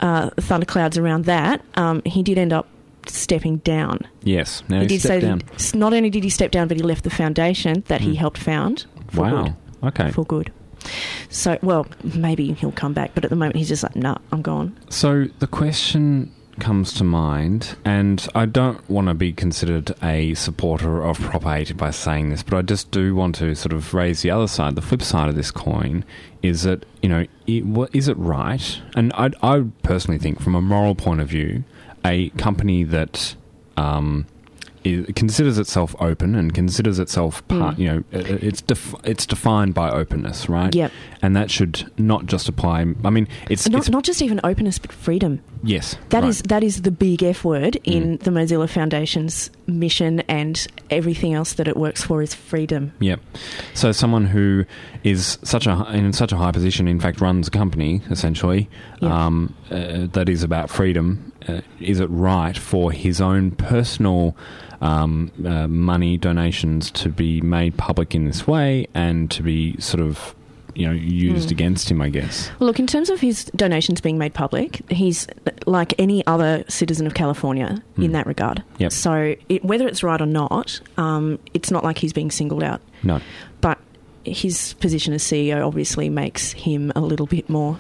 [0.01, 2.67] uh, thunderclouds around that, um, he did end up
[3.15, 4.63] stepping down Yes.
[4.69, 5.39] Now he he did say stepped down.
[5.39, 8.17] that not only did he step down, but he left the foundation that he hmm.
[8.17, 9.43] helped found for Wow.
[9.43, 9.55] good.
[9.83, 10.11] Okay.
[10.11, 10.53] For good.
[11.29, 14.43] So, well, maybe he'll come back, but at the moment he's just like, nah, I'm
[14.43, 14.79] gone.
[14.89, 21.03] So the question comes to mind, and I don't want to be considered a supporter
[21.03, 24.23] of Prop 8 by saying this, but I just do want to sort of raise
[24.23, 26.05] the other side, the flip side of this coin,
[26.43, 28.81] is that, you know, is it right?
[28.95, 31.65] And I, I personally think, from a moral point of view,
[32.05, 33.35] a company that
[33.77, 34.27] um,
[35.15, 39.91] considers itself open and considers itself part, you know, it- it's def- it's defined by
[39.91, 40.75] openness, right?
[40.75, 40.91] Yep.
[41.21, 42.81] And that should not just apply.
[43.05, 45.41] I mean, it's Not, it's not just even openness, but freedom.
[45.63, 45.97] yes.
[46.09, 46.31] That right.
[46.31, 51.53] is that is the big F word in the Mozilla Foundation's mission and everything else
[51.55, 52.93] that it works for is freedom.
[53.01, 53.21] Yep.
[53.75, 54.65] So someone who
[55.05, 59.27] is such a in such a high position, in fact, runs a company essentially Yeah.
[59.27, 61.30] um, uh, that is about freedom.
[61.59, 64.37] Uh, is it right for his own personal
[64.81, 70.03] um, uh, money donations to be made public in this way and to be sort
[70.03, 70.35] of
[70.75, 71.55] you know used Hmm.
[71.55, 72.01] against him?
[72.01, 72.51] I guess.
[72.59, 75.27] Well, look, in terms of his donations being made public, he's
[75.67, 78.63] like any other citizen of California in that regard.
[78.79, 78.93] Yep.
[78.93, 82.81] So, it, whether it's right or not, um, it's not like he's being singled out.
[83.03, 83.21] No.
[83.61, 83.79] But
[84.25, 87.79] his position as CEO obviously makes him a little bit more.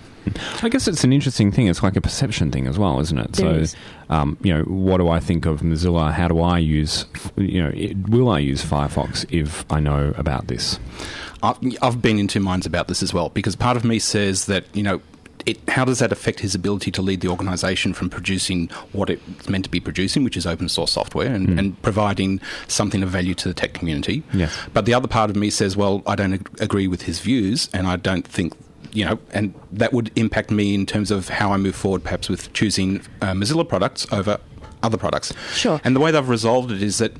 [0.62, 1.66] I guess it's an interesting thing.
[1.66, 3.32] It's like a perception thing as well, isn't it?
[3.32, 3.76] There so, is.
[4.08, 6.12] Um, you know, what do I think of Mozilla?
[6.12, 7.06] How do I use?
[7.36, 10.78] You know, it, will I use Firefox if I know about this?
[11.42, 14.46] I've, I've been in two minds about this as well because part of me says
[14.46, 15.00] that you know.
[15.46, 19.48] It, how does that affect his ability to lead the organisation from producing what it's
[19.48, 23.34] meant to be producing, which is open source software, and, and providing something of value
[23.36, 24.22] to the tech community?
[24.34, 24.54] Yes.
[24.74, 27.70] But the other part of me says, well, I don't ag- agree with his views,
[27.72, 28.52] and I don't think,
[28.92, 32.28] you know, and that would impact me in terms of how I move forward, perhaps
[32.28, 34.38] with choosing uh, Mozilla products over
[34.82, 35.32] other products.
[35.54, 35.80] Sure.
[35.84, 37.12] And the way they've resolved it is that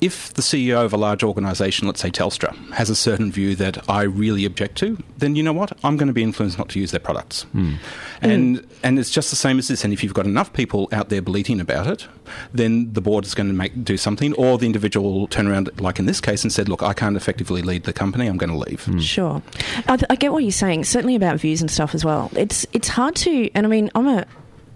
[0.00, 3.88] if the CEO of a large organisation, let's say Telstra, has a certain view that
[3.88, 5.72] I really object to, then you know what?
[5.82, 7.42] I'm going to be influenced not to use their products.
[7.52, 7.74] Hmm.
[8.20, 8.30] Hmm.
[8.30, 9.84] And and it's just the same as this.
[9.84, 12.06] And if you've got enough people out there bleating about it,
[12.52, 15.70] then the board is going to make do something, or the individual will turn around,
[15.80, 18.26] like in this case, and said, "Look, I can't effectively lead the company.
[18.26, 18.98] I'm going to leave." Hmm.
[18.98, 19.42] Sure,
[19.88, 20.84] I, I get what you're saying.
[20.84, 22.30] Certainly about views and stuff as well.
[22.34, 24.26] It's it's hard to, and I mean, I'm a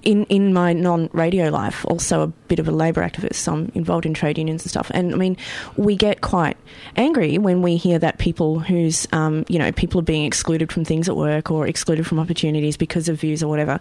[0.03, 3.35] in in my non-radio life also a bit of a labour activist.
[3.37, 5.37] So I'm involved in trade unions and stuff, and I mean,
[5.77, 6.57] we get quite
[6.97, 10.85] angry when we hear that people whose um, you know people are being excluded from
[10.85, 13.79] things at work or excluded from opportunities because of views or whatever.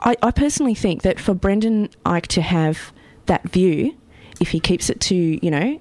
[0.00, 2.92] I, I personally think that for Brendan Eich to have
[3.26, 3.96] that view,
[4.40, 5.80] if he keeps it to you know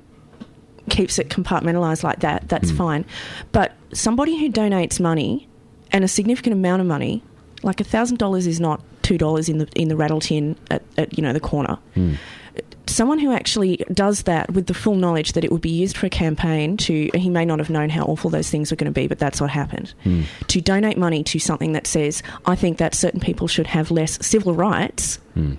[0.90, 3.06] keeps it compartmentalized like that, that's fine.
[3.52, 5.48] But somebody who donates money
[5.92, 7.24] and a significant amount of money,
[7.64, 11.18] like thousand dollars is not two dollars in the in the rattle tin at, at
[11.18, 11.78] you know the corner.
[11.94, 12.16] Hmm.
[12.88, 16.08] Someone who actually does that with the full knowledge that it would be used for
[16.08, 19.00] a campaign to, he may not have known how awful those things were going to
[19.02, 19.94] be, but that's what happened.
[20.04, 20.24] Hmm.
[20.48, 24.26] To donate money to something that says, I think that certain people should have less
[24.26, 25.56] civil rights, hmm.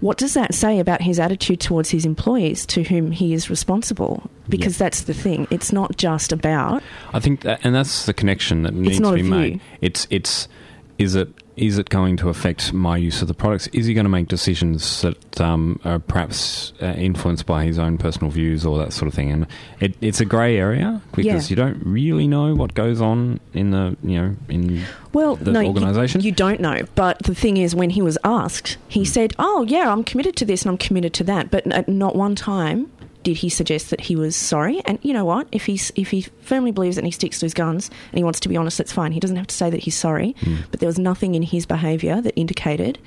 [0.00, 4.28] what does that say about his attitude towards his employees to whom he is responsible?
[4.48, 5.46] Because that's the thing.
[5.50, 6.82] It's not just about.
[7.14, 9.60] I think, that, and that's the connection that needs to be made.
[9.80, 10.48] It's it's
[10.98, 13.66] is it is it going to affect my use of the products?
[13.68, 17.98] Is he going to make decisions that um, are perhaps uh, influenced by his own
[17.98, 19.30] personal views or that sort of thing?
[19.30, 19.46] And
[19.80, 21.40] it, it's a grey area because Yeah.
[21.50, 25.64] you don't really know what goes on in the you know in Well, the no,
[25.66, 26.20] organisation.
[26.22, 26.82] You, don't know.
[26.94, 30.44] But the thing is, when he was asked, he said, "Oh, yeah, I'm committed to
[30.44, 32.90] this and I'm committed to that." But at not one time
[33.22, 34.80] did he suggest that he was sorry.
[34.86, 35.46] And you know what?
[35.52, 38.24] If he's if he firmly believes it and he sticks to his guns and he
[38.24, 39.12] wants to be honest, that's fine.
[39.12, 40.34] He doesn't have to say that he's sorry.
[40.70, 42.98] But there was nothing in his behaviour that indicated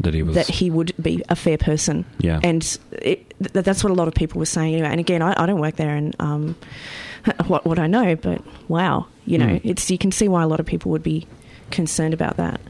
[0.00, 2.04] that he was that he would be a fair person.
[2.18, 2.40] Yeah.
[2.42, 4.88] And it, th- that's what a lot of people were saying anyway.
[4.88, 6.56] And again, I, I don't work there and um,
[7.46, 9.60] what, what I know, but wow, you know, Mm.
[9.64, 11.26] it's you can see why a lot of people would be
[11.70, 12.60] concerned about that.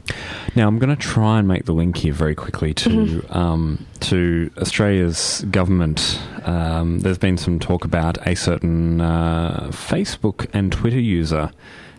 [0.55, 3.37] Now, I'm going to try and make the link here very quickly to Mm-hmm.
[3.37, 6.19] um, to Australia's government.
[6.45, 11.51] Um, there's been some talk about a certain uh, Facebook and Twitter user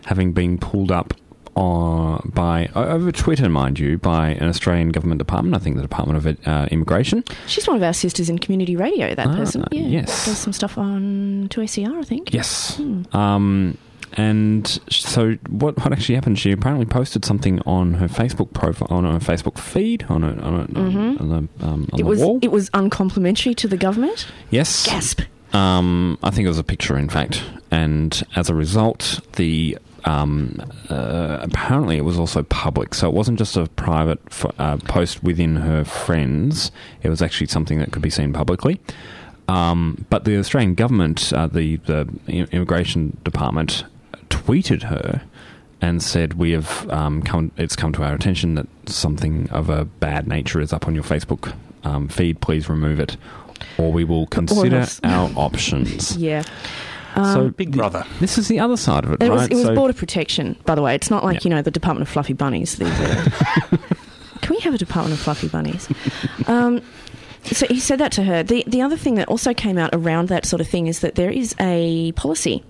[0.05, 1.13] having been pulled up
[1.55, 5.55] on, by over Twitter, mind you, by an Australian government department.
[5.55, 7.23] I think the Department of uh, Immigration.
[7.47, 9.63] She's one of our sisters in community radio, that Ah, person.
[9.71, 9.81] Yeah.
[9.83, 10.25] yes.
[10.25, 12.33] Does some stuff on 2ACR, I think.
[12.33, 12.75] Yes.
[12.77, 13.03] Hmm.
[13.15, 13.77] Um,
[14.17, 16.39] and so what what actually happened?
[16.39, 20.53] She apparently posted something on her Facebook profile, on her Facebook feed, on a, on,
[20.53, 22.39] a, on the um, on It was wall.
[22.41, 24.27] it was uncomplimentary to the government.
[24.49, 24.85] yes.
[24.85, 25.21] Gasp.
[25.53, 30.59] Um, I think it was a picture, in fact, and as a result, the um,
[30.89, 35.23] uh, apparently it was also public, so it wasn't just a private f- uh, post
[35.23, 36.71] within her friends.
[37.03, 38.81] It was actually something that could be seen publicly.
[39.47, 43.85] Um, but the Australian government, uh, the the immigration department,
[44.29, 45.21] tweeted her
[45.81, 47.51] and said, "We have um, come.
[47.57, 51.03] It's come to our attention that something of a bad nature is up on your
[51.03, 52.41] Facebook um, feed.
[52.41, 53.17] Please remove it,
[53.77, 56.43] or we will consider our options." Yeah.
[57.15, 58.05] so Big th- brother.
[58.19, 59.31] This is the other side of it, It right?
[59.31, 60.95] was it was so, border protection, by the way.
[60.95, 61.49] It's not like Yeah.
[61.49, 62.75] you know the Department of Fluffy Bunnies.
[62.75, 63.77] These are-
[64.41, 65.87] Can we have a Department of Fluffy Bunnies?
[67.51, 68.43] So he said that to her.
[68.43, 71.15] The the other thing that also came out around that sort of thing is that
[71.15, 72.63] there is a policy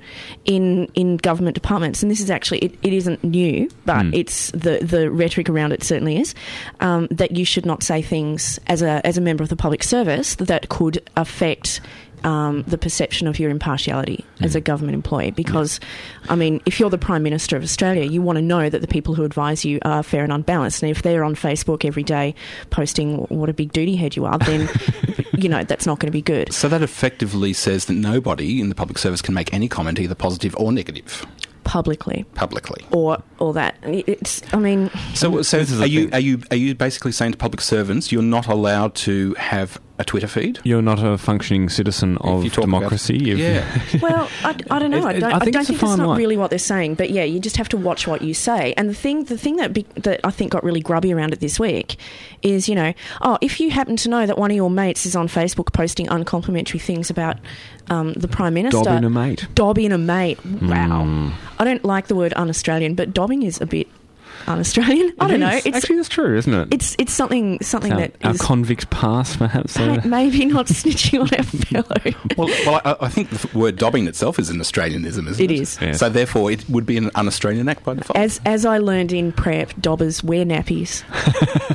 [0.44, 4.14] in in government departments, and this is actually it, it isn't new, but Hmm.
[4.14, 6.36] it's the the rhetoric around it certainly is
[6.82, 9.82] um, that you should not say things as a as a member of the public
[9.84, 11.80] service that could affect.
[12.26, 15.80] Um, the perception of your impartiality as a government employee, because,
[16.28, 18.88] I mean, if you're the Prime Minister of Australia, you want to know that the
[18.88, 20.82] people who advise you are fair and unbalanced.
[20.82, 22.34] And if they're on Facebook every day
[22.72, 24.68] posting what a big duty head you are, then,
[25.38, 26.52] you know, that's not going to be good.
[26.52, 30.16] So that effectively says that nobody in the public service can make any comment, either
[30.16, 31.24] positive or negative,
[31.64, 32.26] Publicly.
[32.36, 32.86] publicly.
[32.92, 33.76] Or, or that.
[33.84, 37.12] It's, I mean, So, so This is the are you are you are you basically
[37.12, 40.60] saying to public servants you're not allowed to have a Twitter feed?
[40.64, 43.32] You're not a functioning citizen If of you talk about- democracy.
[43.32, 43.64] if- yeah.
[44.02, 45.06] Well, I, I don't know.
[45.06, 46.18] I It- it- don't, I I think don't it's think that's not line.
[46.18, 46.96] really what they're saying.
[46.96, 48.74] But yeah, you just have to watch what you say.
[48.76, 51.40] And the thing, the thing that be, that I think got really grubby around it
[51.40, 51.96] this week
[52.42, 55.16] is, you know, oh, if you happen to know that one of your mates is
[55.16, 57.38] on Facebook posting uncomplimentary things about
[57.90, 59.48] um, the prime minister, Dobbing a mate.
[59.56, 60.44] dobbing a mate.
[60.46, 61.32] Wow, Mm.
[61.60, 63.88] I don't like the word un-Australian, but dobbing is a bit
[64.48, 65.14] un-Australian.
[65.20, 65.50] I don't It know.
[65.66, 66.68] It's Actually, that's true, isn't it?
[66.72, 69.78] it's it's something something our, that our is convict past, perhaps.
[69.78, 71.44] uh, maybe not snitching on our
[72.04, 72.20] fellow.
[72.38, 75.40] Well, well I, I think the word dobbing itself is an Australianism, isn't it?
[75.40, 75.80] It is.
[75.82, 75.94] Yeah.
[75.94, 78.18] So therefore, it would be an un-Australian act by default.
[78.18, 81.04] As as I learned in prep, dobbers wear nappies,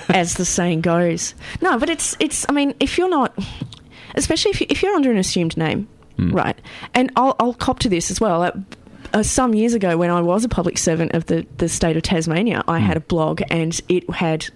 [0.15, 1.35] as the saying goes.
[1.61, 2.47] No, but it's it's.
[2.49, 3.37] I mean, if you're not,
[4.15, 6.59] especially if you, if you're under an assumed name, right?
[6.95, 8.53] And I'll I'll cop to this as well.
[9.13, 12.03] Uh, some years ago, when I was a public servant of the the state of
[12.03, 14.47] Tasmania, I had a blog, and it had.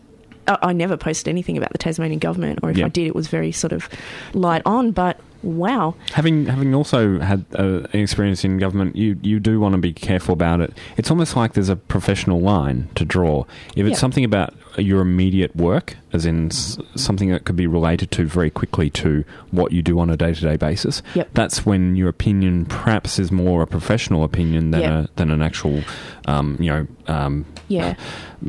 [0.46, 2.86] I I never posted anything about the Tasmanian government, or if Yeah.
[2.86, 3.88] I did, it was very sort of
[4.32, 4.92] light on.
[4.92, 9.72] But wow, Having having also had uh, an experience in government, you you do want
[9.74, 10.72] to be careful about it.
[10.96, 13.44] It's almost like there's a professional line to draw.
[13.76, 13.96] If it's Yeah.
[13.96, 18.50] something about your immediate work, as in s- something that could be related to very
[18.50, 21.28] quickly to what you do on a day to day basis, Yep.
[21.35, 24.98] that's when your opinion perhaps is more a professional opinion than Yeah.
[25.04, 25.83] a than an actual,
[26.27, 27.94] um, you know, um, yeah.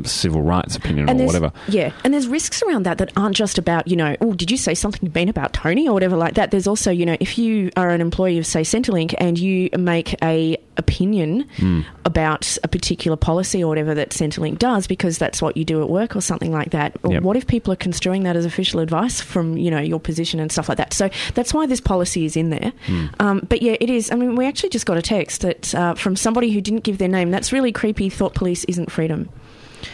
[0.03, 1.51] Civil rights opinion and or whatever.
[1.67, 4.57] Yeah, and there's risks around that that aren't just about you know, oh, did you
[4.57, 6.51] say something mean about Tony or whatever like that.
[6.51, 10.15] There's also you know, if you are an employee of say Centrelink and you make
[10.23, 11.81] a opinion Hmm.
[12.03, 15.89] about a particular policy or whatever that Centrelink does because that's what you do at
[15.89, 16.95] work or something like that.
[17.07, 17.23] Yep.
[17.23, 20.51] What if people are construing that as official advice from you know your position and
[20.51, 20.93] stuff like that?
[20.93, 22.73] So that's why this policy is in there.
[22.87, 23.05] Hmm.
[23.19, 24.11] Um, but yeah, it is.
[24.11, 26.97] I mean, we actually just got a text that uh, from somebody who didn't give
[26.97, 27.31] their name.
[27.31, 28.09] That's really creepy.
[28.09, 29.29] Thought police isn't freedom.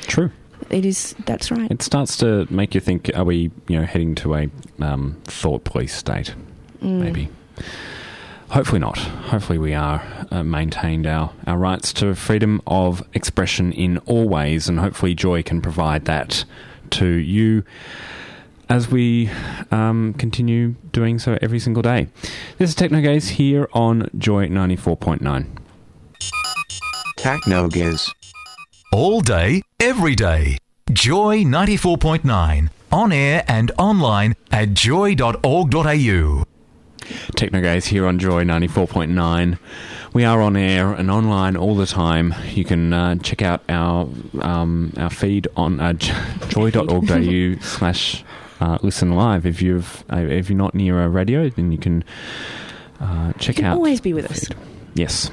[0.04, 0.32] True.
[0.70, 1.16] It is.
[1.26, 1.70] That's right.
[1.72, 5.64] It starts to make you think: Are we, you know, heading to a um, thought
[5.64, 6.34] police state?
[6.82, 7.00] Mm.
[7.00, 7.30] Maybe.
[8.50, 8.98] Hopefully not.
[8.98, 14.68] Hopefully we are uh, maintained our, our rights to freedom of expression in all ways,
[14.68, 16.44] and hopefully Joy can provide that
[16.92, 17.64] to you
[18.68, 19.30] as we
[19.72, 22.08] um, continue doing so every single day.
[22.58, 25.58] This is Technogaze here on Joy ninety four point nine.
[27.18, 28.14] Technogiz.
[28.92, 30.58] All day, every day.
[30.92, 32.70] Joy 94.9.
[32.92, 36.44] On air and online at joy.org.au.
[37.38, 39.58] Technogaze here on Joy 94.9.
[40.14, 42.36] We are on air and online all the time.
[42.50, 44.10] You can uh, check out our
[44.42, 46.14] um, our feed on uh, j-
[46.50, 48.26] joy.org.au slash
[48.60, 49.46] uh, listen live.
[49.46, 52.04] If you've uh, if you're not near a radio, then you can
[53.00, 53.76] uh, check You can out.
[53.78, 54.50] always be with us.
[54.96, 55.32] Yes.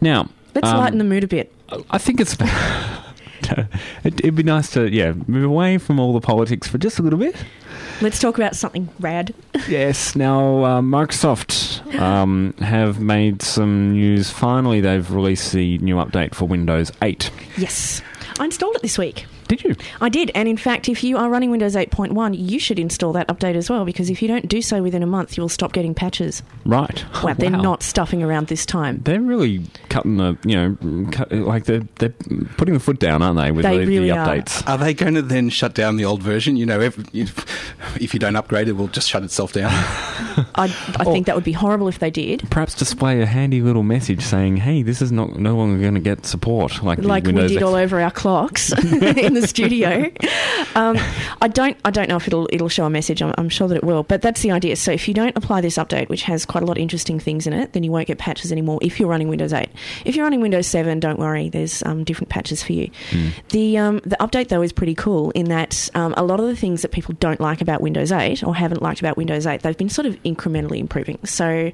[0.00, 1.52] Now, Let's um, lighten the mood a bit.
[1.90, 2.36] I think it's.
[4.04, 7.02] it, it'd be nice to yeah move away from all the politics for just a
[7.02, 7.36] little bit.
[8.00, 9.34] Let's talk about something rad.
[9.68, 10.16] Yes.
[10.16, 14.30] Now, uh, Microsoft um, have made some news.
[14.30, 17.30] Finally, they've released the new update for Windows 8.
[17.58, 18.00] Yes.
[18.38, 19.26] I installed it this week.
[19.48, 19.74] Did you?
[20.00, 23.28] I did, and in fact, if you are running Windows 8.1, you should install that
[23.28, 25.72] update as well because if you don't do so within a month, you will stop
[25.72, 26.42] getting patches.
[26.64, 27.04] Right.
[27.22, 29.00] Wow, they're not stuffing around this time.
[29.04, 32.14] They're really cutting the, you know, cut, like they're, they're
[32.56, 34.66] putting the foot down, aren't they, with They the, really the updates?
[34.68, 36.56] Are they going to then shut down the old version?
[36.56, 39.70] You know, if, if, if you don't upgrade, it will just shut itself down.
[40.54, 40.64] I,
[40.96, 42.48] I think that would be horrible if they did.
[42.50, 46.00] Perhaps display a handy little message saying, "Hey, this is not no longer going to
[46.00, 50.10] get support." Like, like we did all over our clocks in the studio.
[50.74, 50.96] Um,
[51.40, 51.76] I don't.
[51.84, 53.22] I don't know if it'll it'll show a message.
[53.22, 54.02] I'm, I'm sure that it will.
[54.02, 54.76] But that's the idea.
[54.76, 57.46] So if you don't apply this update, which has quite a lot of interesting things
[57.46, 58.78] in it, then you won't get patches anymore.
[58.82, 59.68] If you're running Windows 8,
[60.04, 61.48] if you're running Windows 7, don't worry.
[61.48, 62.90] There's um, different patches for you.
[63.48, 66.56] The um, the update though is pretty cool in that um, a lot of the
[66.56, 69.76] things that people don't like about Windows 8 or haven't liked about Windows 8, they've
[69.76, 71.18] been sort of incrementally improving.
[71.24, 71.72] So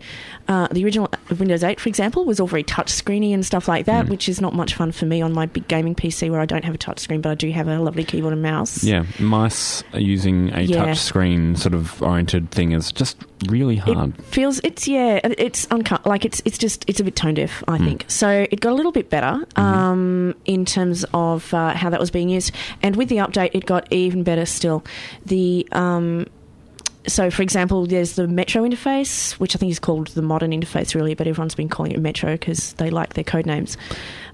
[0.48, 3.86] uh, the original Windows 8, for example, was all very touch screeny and stuff like
[3.86, 6.46] that, which is not much fun for me on my big gaming PC where I
[6.46, 8.84] don't have a touch screen, but I do have a lovely keyboard and mouse.
[8.84, 10.84] Yeah, mice using a Yeah.
[10.86, 12.72] touch screen sort of oriented thing.
[12.72, 13.16] Is just
[13.48, 14.18] really hard.
[14.18, 17.62] It feels it's yeah it's uncut like it's it's just it's a bit tone deaf
[17.68, 18.04] I think.
[18.08, 22.10] So it got a little bit better um, in terms of uh, how that was
[22.10, 22.52] being used.
[22.82, 24.84] And with the update it got even better still.
[25.26, 26.26] The um,
[27.06, 30.94] so for example there's the Metro interface which I think is called the modern interface
[30.94, 33.76] really but everyone's been calling it Metro because they like their code names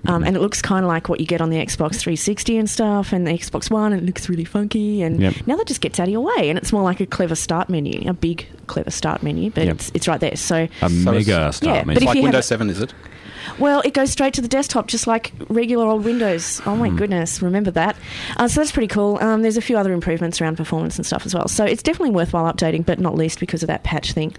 [0.06, 2.68] um, and it looks kind of like what you get on the Xbox 360 and
[2.70, 5.46] stuff and the Xbox One and it looks really funky and Yep.
[5.46, 7.68] now that just gets out of your way and it's more like a clever start
[7.68, 9.74] menu a big clever start menu but Yep.
[9.74, 11.94] it's, it's right there so A So mega it's- start Yeah, menu.
[11.94, 12.94] but if like you have- Windows 7, is it?
[13.58, 16.60] Well it goes straight to the desktop just like regular old windows.
[16.66, 17.42] Oh my goodness.
[17.42, 17.96] Remember that.
[18.36, 19.18] Uh, so that's pretty cool.
[19.20, 21.48] Um, there's a few other improvements around performance and stuff as well.
[21.48, 24.34] So it's definitely worthwhile updating but not least because of that patch thing.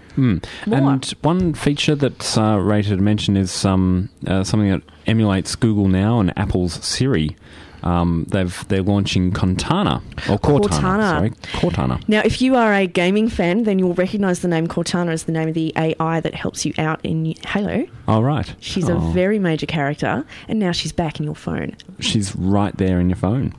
[0.66, 0.78] More.
[0.78, 5.88] And one feature that's uh, rated to mention is um, uh, something that emulates Google
[5.88, 7.36] Now and Apple's Siri.
[7.82, 10.68] Um, they've they're launching Cortana or Cortana.
[10.68, 11.08] Cortana.
[11.10, 12.08] Sorry, Cortana.
[12.08, 15.32] Now, if you are a gaming fan, then you'll recognise the name Cortana as the
[15.32, 17.86] name of the AI that helps you out in Halo.
[18.08, 18.54] All right.
[18.60, 21.76] She's Oh, a very major character, and now she's back in your phone.
[22.00, 23.52] She's right there in your phone.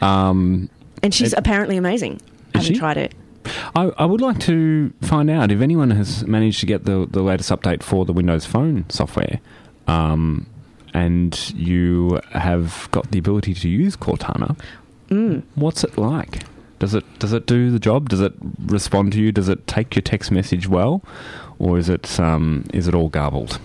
[0.00, 0.68] Um,
[1.02, 2.20] And she's It- apparently amazing.
[2.54, 2.78] I haven't she?
[2.78, 3.14] tried it.
[3.76, 7.22] I, I would like to find out if anyone has managed to get the, the
[7.22, 9.40] latest update for the Windows Phone software,
[9.86, 10.46] um,
[10.96, 14.58] and you have got the ability to use Cortana.
[15.10, 15.42] Mm.
[15.54, 16.44] What's it like?
[16.78, 18.08] Does it does it do the job?
[18.08, 18.32] Does it
[18.66, 19.30] respond to you?
[19.32, 21.02] Does it take your text message well,
[21.58, 23.60] or is it um, is it all garbled?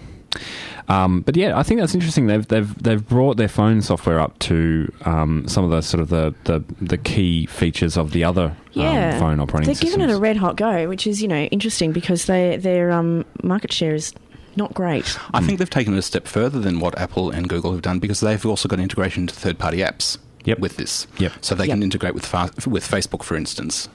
[0.87, 2.27] Um, but yeah, I think that's interesting.
[2.27, 6.09] They've they've they've brought their phone software up to um, some of the sort of
[6.09, 9.95] the, the, the key features of the other Yeah, um, phone operating They're systems.
[9.95, 13.25] giving it a red hot go, which is you know interesting because they their um,
[13.43, 14.13] market share is
[14.55, 15.17] not great.
[15.33, 17.99] I think they've taken it a step further than what Apple and Google have done
[17.99, 20.59] because they've also got integration to third-party apps Yep.
[20.59, 21.07] with this.
[21.19, 21.33] Yep.
[21.41, 21.73] So they Yep.
[21.75, 23.87] can integrate with fa- with Facebook, for instance.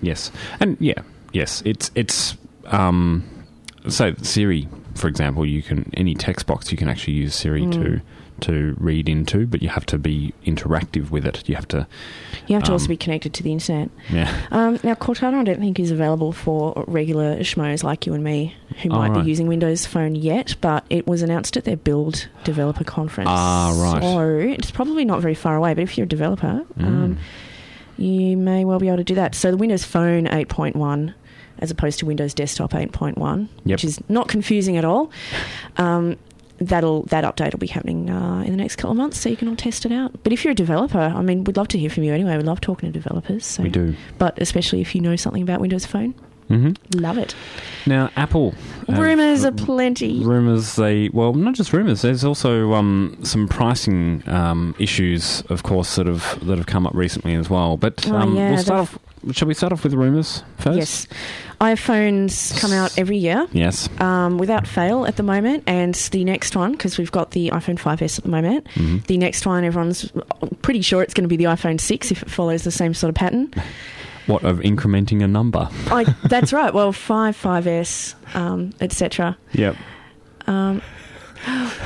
[0.00, 0.30] Yes,
[0.60, 1.00] and yeah,
[1.32, 2.36] yes, it's it's
[2.66, 3.24] um,
[3.88, 8.00] so Siri, for example, you can any text box you can actually use Siri to
[8.42, 11.48] to read into, but you have to be interactive with it.
[11.48, 11.86] You have to,
[12.46, 13.90] You have to also Um, be connected to the internet.
[14.10, 14.34] yeah.
[14.50, 18.54] Um, now, Cortana, I don't think is available for regular schmoes like you and me
[18.82, 19.22] who Oh, might right.
[19.24, 23.28] be using Windows Phone yet, but it was announced at their Build Developer Conference.
[23.30, 24.02] Ah, right.
[24.02, 26.84] So it's probably not very far away, but if you're a developer, Mm.
[26.86, 27.18] um,
[27.96, 29.34] you may well be able to do that.
[29.34, 31.14] So the Windows Phone 8.1
[31.60, 33.74] as opposed to Windows Desktop 8.1, Yep.
[33.74, 35.10] which is not confusing at all.
[35.76, 36.16] Um,
[36.58, 39.36] that'll that update will be happening uh, in the next couple of months, so you
[39.36, 40.12] can all test it out.
[40.22, 42.36] But if you're a developer, I mean, we'd love to hear from you anyway.
[42.36, 43.46] We love talking to developers.
[43.46, 43.62] So.
[43.62, 43.94] We do.
[44.18, 46.14] But especially if you know something about Windows Phone,
[46.48, 47.34] hmm love it.
[47.86, 48.54] Now, Apple.
[48.88, 50.24] have- Rumors are plenty.
[50.24, 52.02] Rumors, they well, not just rumors.
[52.02, 56.94] There's also um, some pricing um, issues, of course, that have that have come up
[56.94, 57.76] recently as well.
[57.76, 58.98] But Oh, um, yeah, we'll start off.
[59.32, 60.78] Shall we start off with rumors first?
[60.78, 61.06] Yes,
[61.60, 63.46] iPhones come out every year.
[63.52, 63.88] Yes.
[64.00, 67.78] Um, without fail at the moment, and the next one because we've got the iPhone
[67.78, 68.66] 5s at the moment.
[68.74, 69.04] Mhm.
[69.06, 70.10] The next one, everyone's
[70.62, 73.08] pretty sure it's going to be the iPhone 6 if it follows the same sort
[73.10, 73.52] of pattern.
[74.28, 75.68] What of incrementing a number?
[75.86, 76.72] I, that's right.
[76.72, 79.36] Well, 5, 5s, um, etc.
[79.52, 79.76] Yep.
[80.46, 80.82] Um,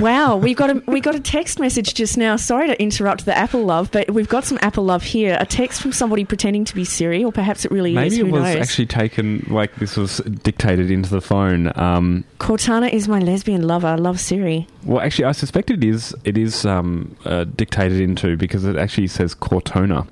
[0.00, 2.36] wow, we got a we got a text message just now.
[2.36, 5.36] Sorry to interrupt the Apple love, but we've got some Apple love here.
[5.40, 7.96] A text from somebody pretending to be Siri, or perhaps it really is.
[7.96, 8.56] Maybe it was knows?
[8.56, 11.72] actually taken like this was dictated into the phone.
[11.76, 13.88] Um, Cortana is my lesbian lover.
[13.88, 14.66] I love Siri.
[14.84, 16.14] well, actually, I suspect it is.
[16.24, 20.06] It is um, uh, dictated into because it actually says Cortona,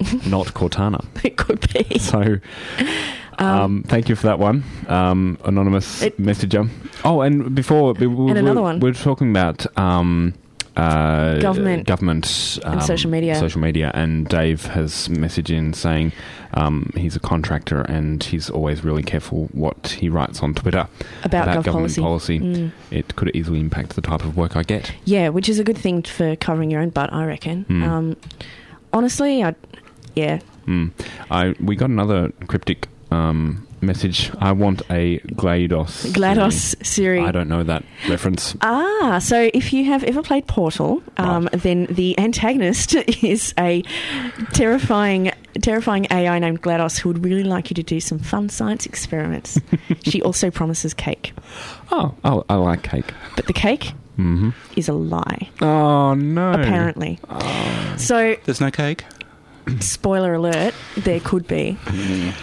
[0.26, 1.04] not Cortana.
[1.24, 1.98] It could be.
[1.98, 2.38] So,
[3.40, 6.68] um, thank you for that one, um, anonymous It- messenger.
[7.04, 8.80] Oh, and before we, we, And another we, one.
[8.80, 10.34] we're talking about um,
[10.76, 11.86] uh, Government.
[11.86, 13.34] government, And um, social media.
[13.36, 16.12] social media, and Dave has messaged in saying
[16.54, 20.86] um, he's a contractor and he's always really careful what he writes on Twitter
[21.24, 22.00] About gov government policy.
[22.02, 22.38] policy.
[22.40, 22.70] Mm.
[22.90, 24.92] It could easily impact the type of work I get.
[25.04, 27.66] Yeah, which is a good thing for covering your own butt, I reckon.
[27.82, 28.16] Um,
[28.92, 29.54] honestly, I
[30.14, 30.90] yeah, Mm.
[31.30, 34.30] I we got another cryptic um, message.
[34.38, 36.12] I want a GLaDOS.
[36.12, 37.20] GLaDOS Siri.
[37.20, 38.54] I don't know that reference.
[38.62, 43.82] Ah, so if you have ever played Portal, um, then the antagonist is a
[44.52, 45.32] terrifying,
[45.62, 49.58] terrifying AI named GLaDOS who would really like you to do some fun science experiments.
[50.04, 51.32] she also promises cake,
[51.90, 53.12] Oh, oh, I like cake.
[53.36, 56.52] but the cake hmm is a lie, Oh no!
[56.52, 57.18] apparently.
[57.96, 59.04] So, There's no cake.
[59.80, 61.76] Spoiler alert: there could be.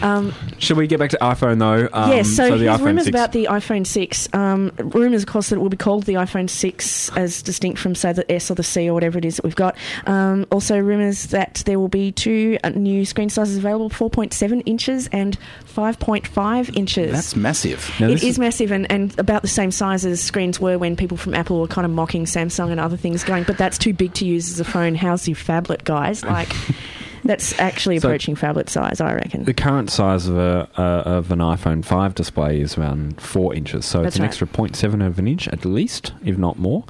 [0.01, 1.89] Um, Should we get back to iPhone though?
[1.91, 3.15] Um, yes, so, the here's iPhone rumours 6.
[3.15, 4.29] about the iPhone 6.
[4.33, 7.95] Um, rumours, of course, that it will be called the iPhone 6 as distinct from,
[7.95, 9.75] say, the S or the C or whatever it is that we've got.
[10.05, 15.07] Um, also, rumours that there will be two uh, new screen sizes available 4.7 inches
[15.11, 17.11] and 5.5 inches.
[17.11, 17.91] That's massive.
[17.99, 20.95] Now, It this is massive and, and about the same size as screens were when
[20.95, 23.93] people from Apple were kind of mocking Samsung and other things, going, but that's too
[23.93, 24.95] big to use as a phone.
[24.95, 26.23] How's your phablet, guys?
[26.23, 26.51] Like,
[27.27, 29.43] that's actually So- approaching phablet size, I reckon.
[29.43, 33.85] The current size of a uh, of an iPhone 5 display is around four inches,
[33.85, 34.27] so That's it's an right.
[34.29, 36.83] extra 0.7 of an inch at least, if not more.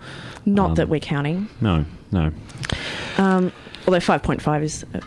[0.45, 1.49] Not um, that we're counting.
[1.61, 2.31] No, no.
[3.17, 3.51] Um,
[3.85, 5.01] although 5.5 is an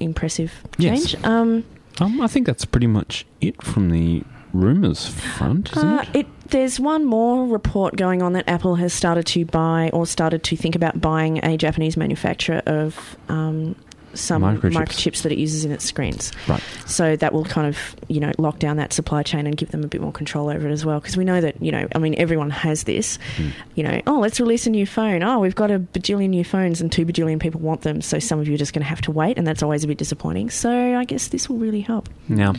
[0.00, 1.14] impressive Yes.
[1.24, 1.64] Um,
[2.00, 4.22] Um, I think that's pretty much it from the
[4.52, 6.20] rumors front, isn't uh, it?
[6.20, 10.42] it, there's one more report going on that Apple has started to buy or started
[10.44, 13.74] to think about buying a Japanese manufacturer of um,
[14.16, 14.72] some Microchips.
[14.72, 16.32] microchips that it uses in its screens.
[16.48, 16.62] Right.
[16.86, 19.84] So that will kind of, you know, lock down that supply chain and give them
[19.84, 21.00] a bit more control over it as well.
[21.00, 23.18] Because we know that, you know, I mean, everyone has this.
[23.36, 23.48] Hmm.
[23.74, 25.22] You know, oh, let's release a new phone.
[25.22, 28.00] Oh, we've got a bajillion new phones and two bajillion people want them.
[28.00, 29.86] So some of you are just going to have to wait, and that's always a
[29.86, 30.50] bit disappointing.
[30.50, 32.08] So I guess this will really help.
[32.28, 32.54] Now,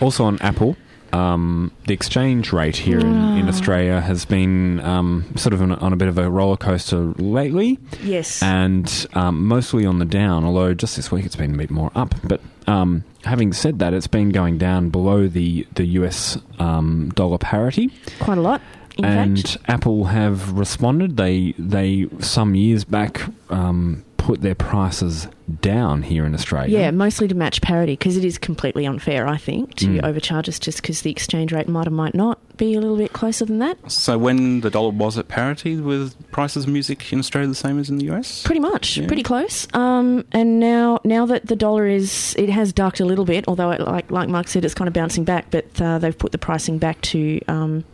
[0.00, 0.76] also on Apple,
[1.12, 3.06] um, the exchange rate here in,
[3.38, 3.48] in Ah.
[3.48, 6.98] Australia has been um, sort of on a, on a bit of a roller coaster
[7.18, 8.42] lately, Yes.
[8.42, 10.44] and um, mostly on the down.
[10.44, 12.14] Although just this week it's been a bit more up.
[12.24, 17.38] But um, having said that, it's been going down below the the US um, dollar
[17.38, 17.90] parity.
[18.20, 18.60] Quite a lot,
[18.96, 19.56] in and fact.
[19.68, 21.16] Apple have responded.
[21.16, 25.28] They they some years back um, put their prices
[25.62, 26.78] down here in Australia.
[26.78, 30.04] Yeah, mostly to match parity because it is completely unfair, I think, to Mm.
[30.04, 33.14] overcharge us just because the exchange rate might or might not be a little bit
[33.14, 33.78] closer than that.
[33.90, 37.78] So when the dollar was at parity, with prices of music in Australia the same
[37.80, 38.42] as in the US?
[38.44, 39.06] Pretty much, Yeah.
[39.06, 39.66] pretty close.
[39.74, 43.46] Um, and now, now that the dollar is, it has ducked a little bit.
[43.48, 45.46] Although, it, like like Mark said, it's kind of bouncing back.
[45.50, 47.84] But uh, they've put the pricing back to um,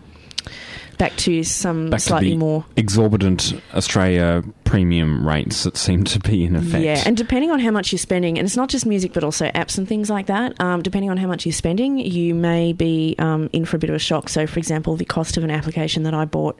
[0.98, 2.64] back to some Back to slightly the more.
[2.76, 6.82] exorbitant Australia premium rates that seem to be in effect.
[6.84, 9.48] Yeah, and depending on how much you're spending, and it's not just music, but also
[9.50, 10.60] apps and things like that.
[10.60, 13.90] Um, depending on how much you're spending, you may be um, in for a bit
[13.90, 14.28] of a shock.
[14.28, 16.58] So, for example, the cost of an application that I bought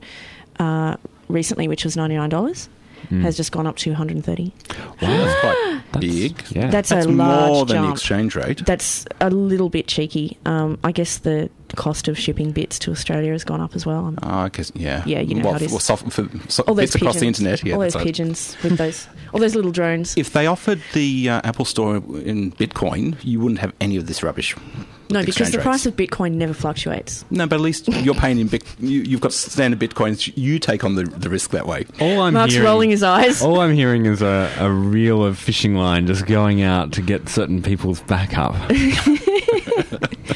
[0.59, 0.97] uh,
[1.29, 2.69] recently, which was ninety nine dollars,
[3.11, 4.53] has just gone up to 130.
[5.01, 6.43] That's quite big.
[6.51, 6.71] yeah.
[6.71, 8.65] That's, That's a large more than the exchange rate.
[8.67, 10.39] That's a little bit cheeky.
[10.45, 14.07] Um, I guess the cost of shipping bits to Australia has gone up as well.
[14.07, 15.03] Um, Oh, I guess, yeah.
[15.07, 15.71] Yeah, you know well, how it is.
[15.73, 17.65] well, soft, for, so, all those bits across the internet.
[17.65, 18.07] Yeah, all those that's right.
[18.07, 20.17] pigeons with those, all those little drones.
[20.17, 24.23] If they offered the uh, Apple Store in Bitcoin, you wouldn't have any of this
[24.23, 24.55] rubbish.
[25.09, 25.65] No, because exchange the rates.
[25.65, 27.25] price of Bitcoin never fluctuates.
[27.31, 28.65] No, but at least you're paying in Bit.
[28.79, 30.33] You, you've got standard Bitcoins.
[30.37, 31.87] You take on the, the risk that way.
[32.01, 33.43] All I'm Mark's hearing, rolling his eyes.
[33.43, 37.29] All I'm hearing is a, a reel of fishing line just going out to get
[37.29, 38.55] certain people's backup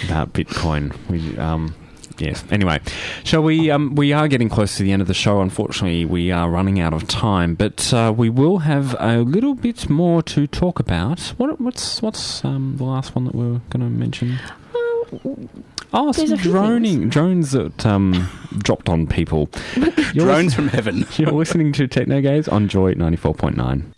[0.05, 0.95] about Bitcoin.
[1.09, 1.75] We, um,
[2.19, 2.45] yes.
[2.51, 2.81] Anyway,
[3.25, 3.71] shall we?
[3.71, 5.41] Um, we are getting close to the end of the show.
[5.41, 9.89] Unfortunately, we are running out of time, but uh, we will have a little bit
[9.89, 11.21] more to talk about.
[11.39, 14.39] What, what's what's um, the last one that we are going to mention?
[15.93, 19.51] Oh, There's some droning drones that um, dropped on people.
[20.15, 21.07] You're Drones from heaven.
[21.19, 23.93] you're listening to Techno Gaze on Joy 94.9.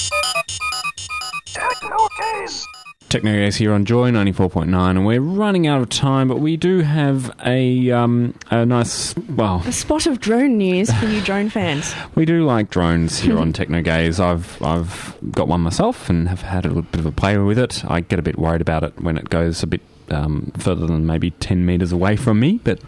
[3.09, 6.81] Techno Gaze here on Joy 94.9, and we're running out of time, but we do
[6.81, 11.95] have a um, a nice, well, A spot of drone news for you drone fans.
[12.15, 14.19] we do like drones here on Techno Gaze.
[14.19, 17.59] I've I've got one myself and have had a little bit of a play with
[17.59, 17.85] it.
[17.85, 21.07] I get a bit worried about it when it goes a bit um, further than
[21.07, 22.81] maybe 10 meters away from me, but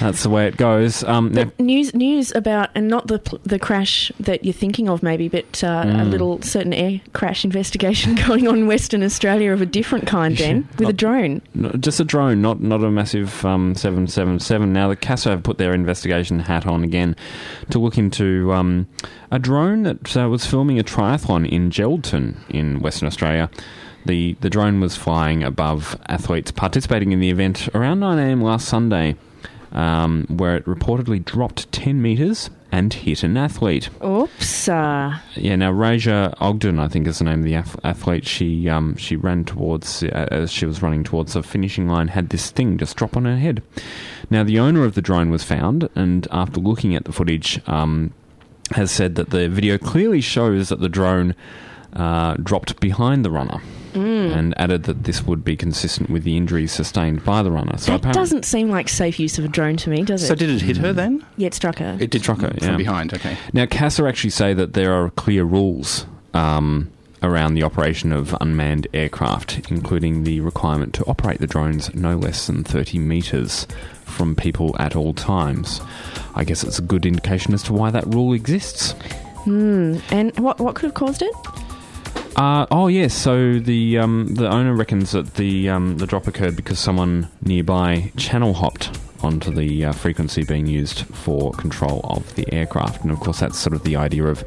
[0.00, 1.04] that's the way it goes.
[1.04, 5.28] Um, now, news news about and not the the crash that you're thinking of maybe,
[5.28, 6.10] but uh, a Mm.
[6.10, 10.36] little certain air crash investigation going on in Western Australia of a different kind.
[10.36, 11.42] Then with a drone.
[11.80, 14.72] Just a drone, not not a massive um, 777.
[14.72, 17.16] Now, the CASA have put their investigation hat on again
[17.70, 18.86] to look into um,
[19.30, 23.50] a drone that uh, was filming a triathlon in Geraldton in Western Australia.
[24.06, 29.16] The, the drone was flying above athletes participating in the event around 9am last Sunday,
[29.72, 33.88] um, where it reportedly dropped 10 metres and hit an athlete.
[34.04, 34.68] Oops.
[34.68, 38.26] Uh, Yeah, now Raija Ogden, I think is the name of the ath- athlete.
[38.26, 42.30] She um, she ran towards uh, as she was running towards the finishing line, had
[42.30, 43.62] this thing just drop on her head.
[44.30, 48.12] Now the owner of the drone was found, and after looking at the footage, um,
[48.72, 51.34] has said that the video clearly shows that the drone
[51.92, 53.60] uh, dropped behind the runner,
[53.96, 57.76] and added that this would be consistent with the injuries sustained by the runner.
[57.78, 60.26] So that doesn't seem like safe use of a drone to me, does it?
[60.26, 61.24] So did it hit her then?
[61.36, 61.96] yeah, it struck her.
[62.00, 63.14] It did Struck her, from behind.
[63.14, 63.36] Okay.
[63.52, 66.90] Now, CASA actually say that there are clear rules um,
[67.22, 72.46] around the operation of unmanned aircraft, including the requirement to operate the drones no less
[72.46, 73.66] than 30 metres
[74.04, 75.80] from people at all times.
[76.34, 78.92] I guess it's a good indication as to why that rule exists.
[79.44, 79.98] Hmm.
[80.10, 81.32] And what what could have caused it?
[82.36, 86.54] Uh, oh yes, so the um, the owner reckons that the um, the drop occurred
[86.54, 88.90] because someone nearby channel hopped
[89.22, 93.58] onto the uh, frequency being used for control of the aircraft, and of course that's
[93.58, 94.44] sort of the idea of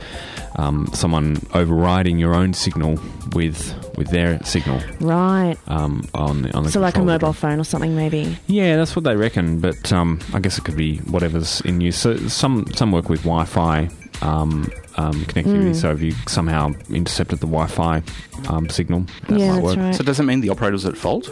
[0.58, 3.00] um, someone overriding your own signal
[3.34, 5.58] with with their signal Right.
[5.68, 8.38] um, on the on the So like a mobile phone or something, maybe.
[8.46, 11.98] yeah, that's what they reckon, but um, I guess it could be whatever's in use.
[11.98, 13.90] So some some work with Wi-Fi
[14.22, 15.72] um, um, connectivity.
[15.72, 15.76] Mm.
[15.76, 18.04] So if you somehow intercepted the Wi-Fi
[18.50, 19.78] um, signal, that yeah, might work.
[19.78, 19.96] right.
[19.96, 21.30] So does it mean the operator's at fault?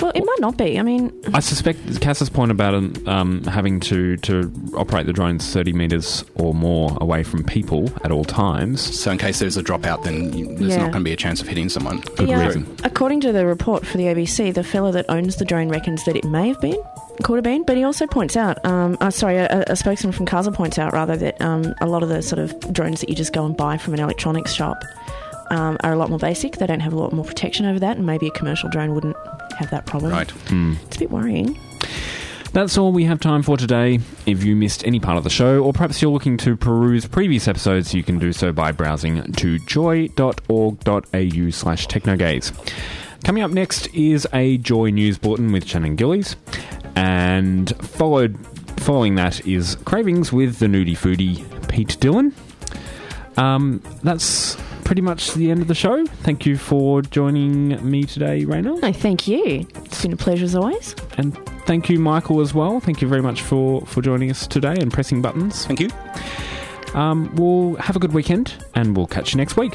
[0.00, 0.78] well, it might not be.
[0.78, 2.74] I mean, I suspect CASA's point about
[3.06, 8.12] um, having to, to operate the drones 30 metres or more away from people at
[8.12, 8.80] all times.
[8.80, 10.76] So in case there's a dropout, then you, there's Yeah.
[10.78, 12.00] not going to be a chance of hitting someone.
[12.16, 12.76] Good yeah, reason.
[12.84, 16.16] According to the report for the ABC, the fellow that owns the drone reckons that
[16.16, 16.82] it may have been
[17.22, 20.26] could have been, but he also points out, um, uh, sorry, a, a spokesman from
[20.26, 23.14] Casa points out rather that um, a lot of the sort of drones that you
[23.14, 24.82] just go and buy from an electronics shop
[25.50, 26.56] um, are a lot more basic.
[26.56, 29.16] They don't have a lot more protection over that, and maybe a commercial drone wouldn't
[29.58, 30.12] have that problem.
[30.12, 30.32] Right.
[30.50, 31.58] It's a bit worrying.
[32.52, 34.00] That's all we have time for today.
[34.24, 37.46] If you missed any part of the show, or perhaps you're looking to peruse previous
[37.46, 42.52] episodes, you can do so by browsing to joy.org.au slash technogaze.
[43.24, 46.36] Coming up next is a Joy News Bulletin with Shannon Gillies,
[46.98, 48.36] and followed
[48.80, 52.34] following that is Cravings with the Nudie Foodie Pete Dillon.
[53.36, 56.04] Um, that's pretty much the end of the show.
[56.06, 58.80] Thank you for joining me today, Raina.
[58.80, 59.64] No, thank you.
[59.84, 60.96] It's been a pleasure as always.
[61.16, 61.36] And
[61.66, 62.80] thank you, Michael, as well.
[62.80, 65.66] Thank you very much for, for joining us today and pressing buttons.
[65.66, 65.90] Thank you.
[66.94, 69.74] Um, we'll have a good weekend and we'll catch you next week.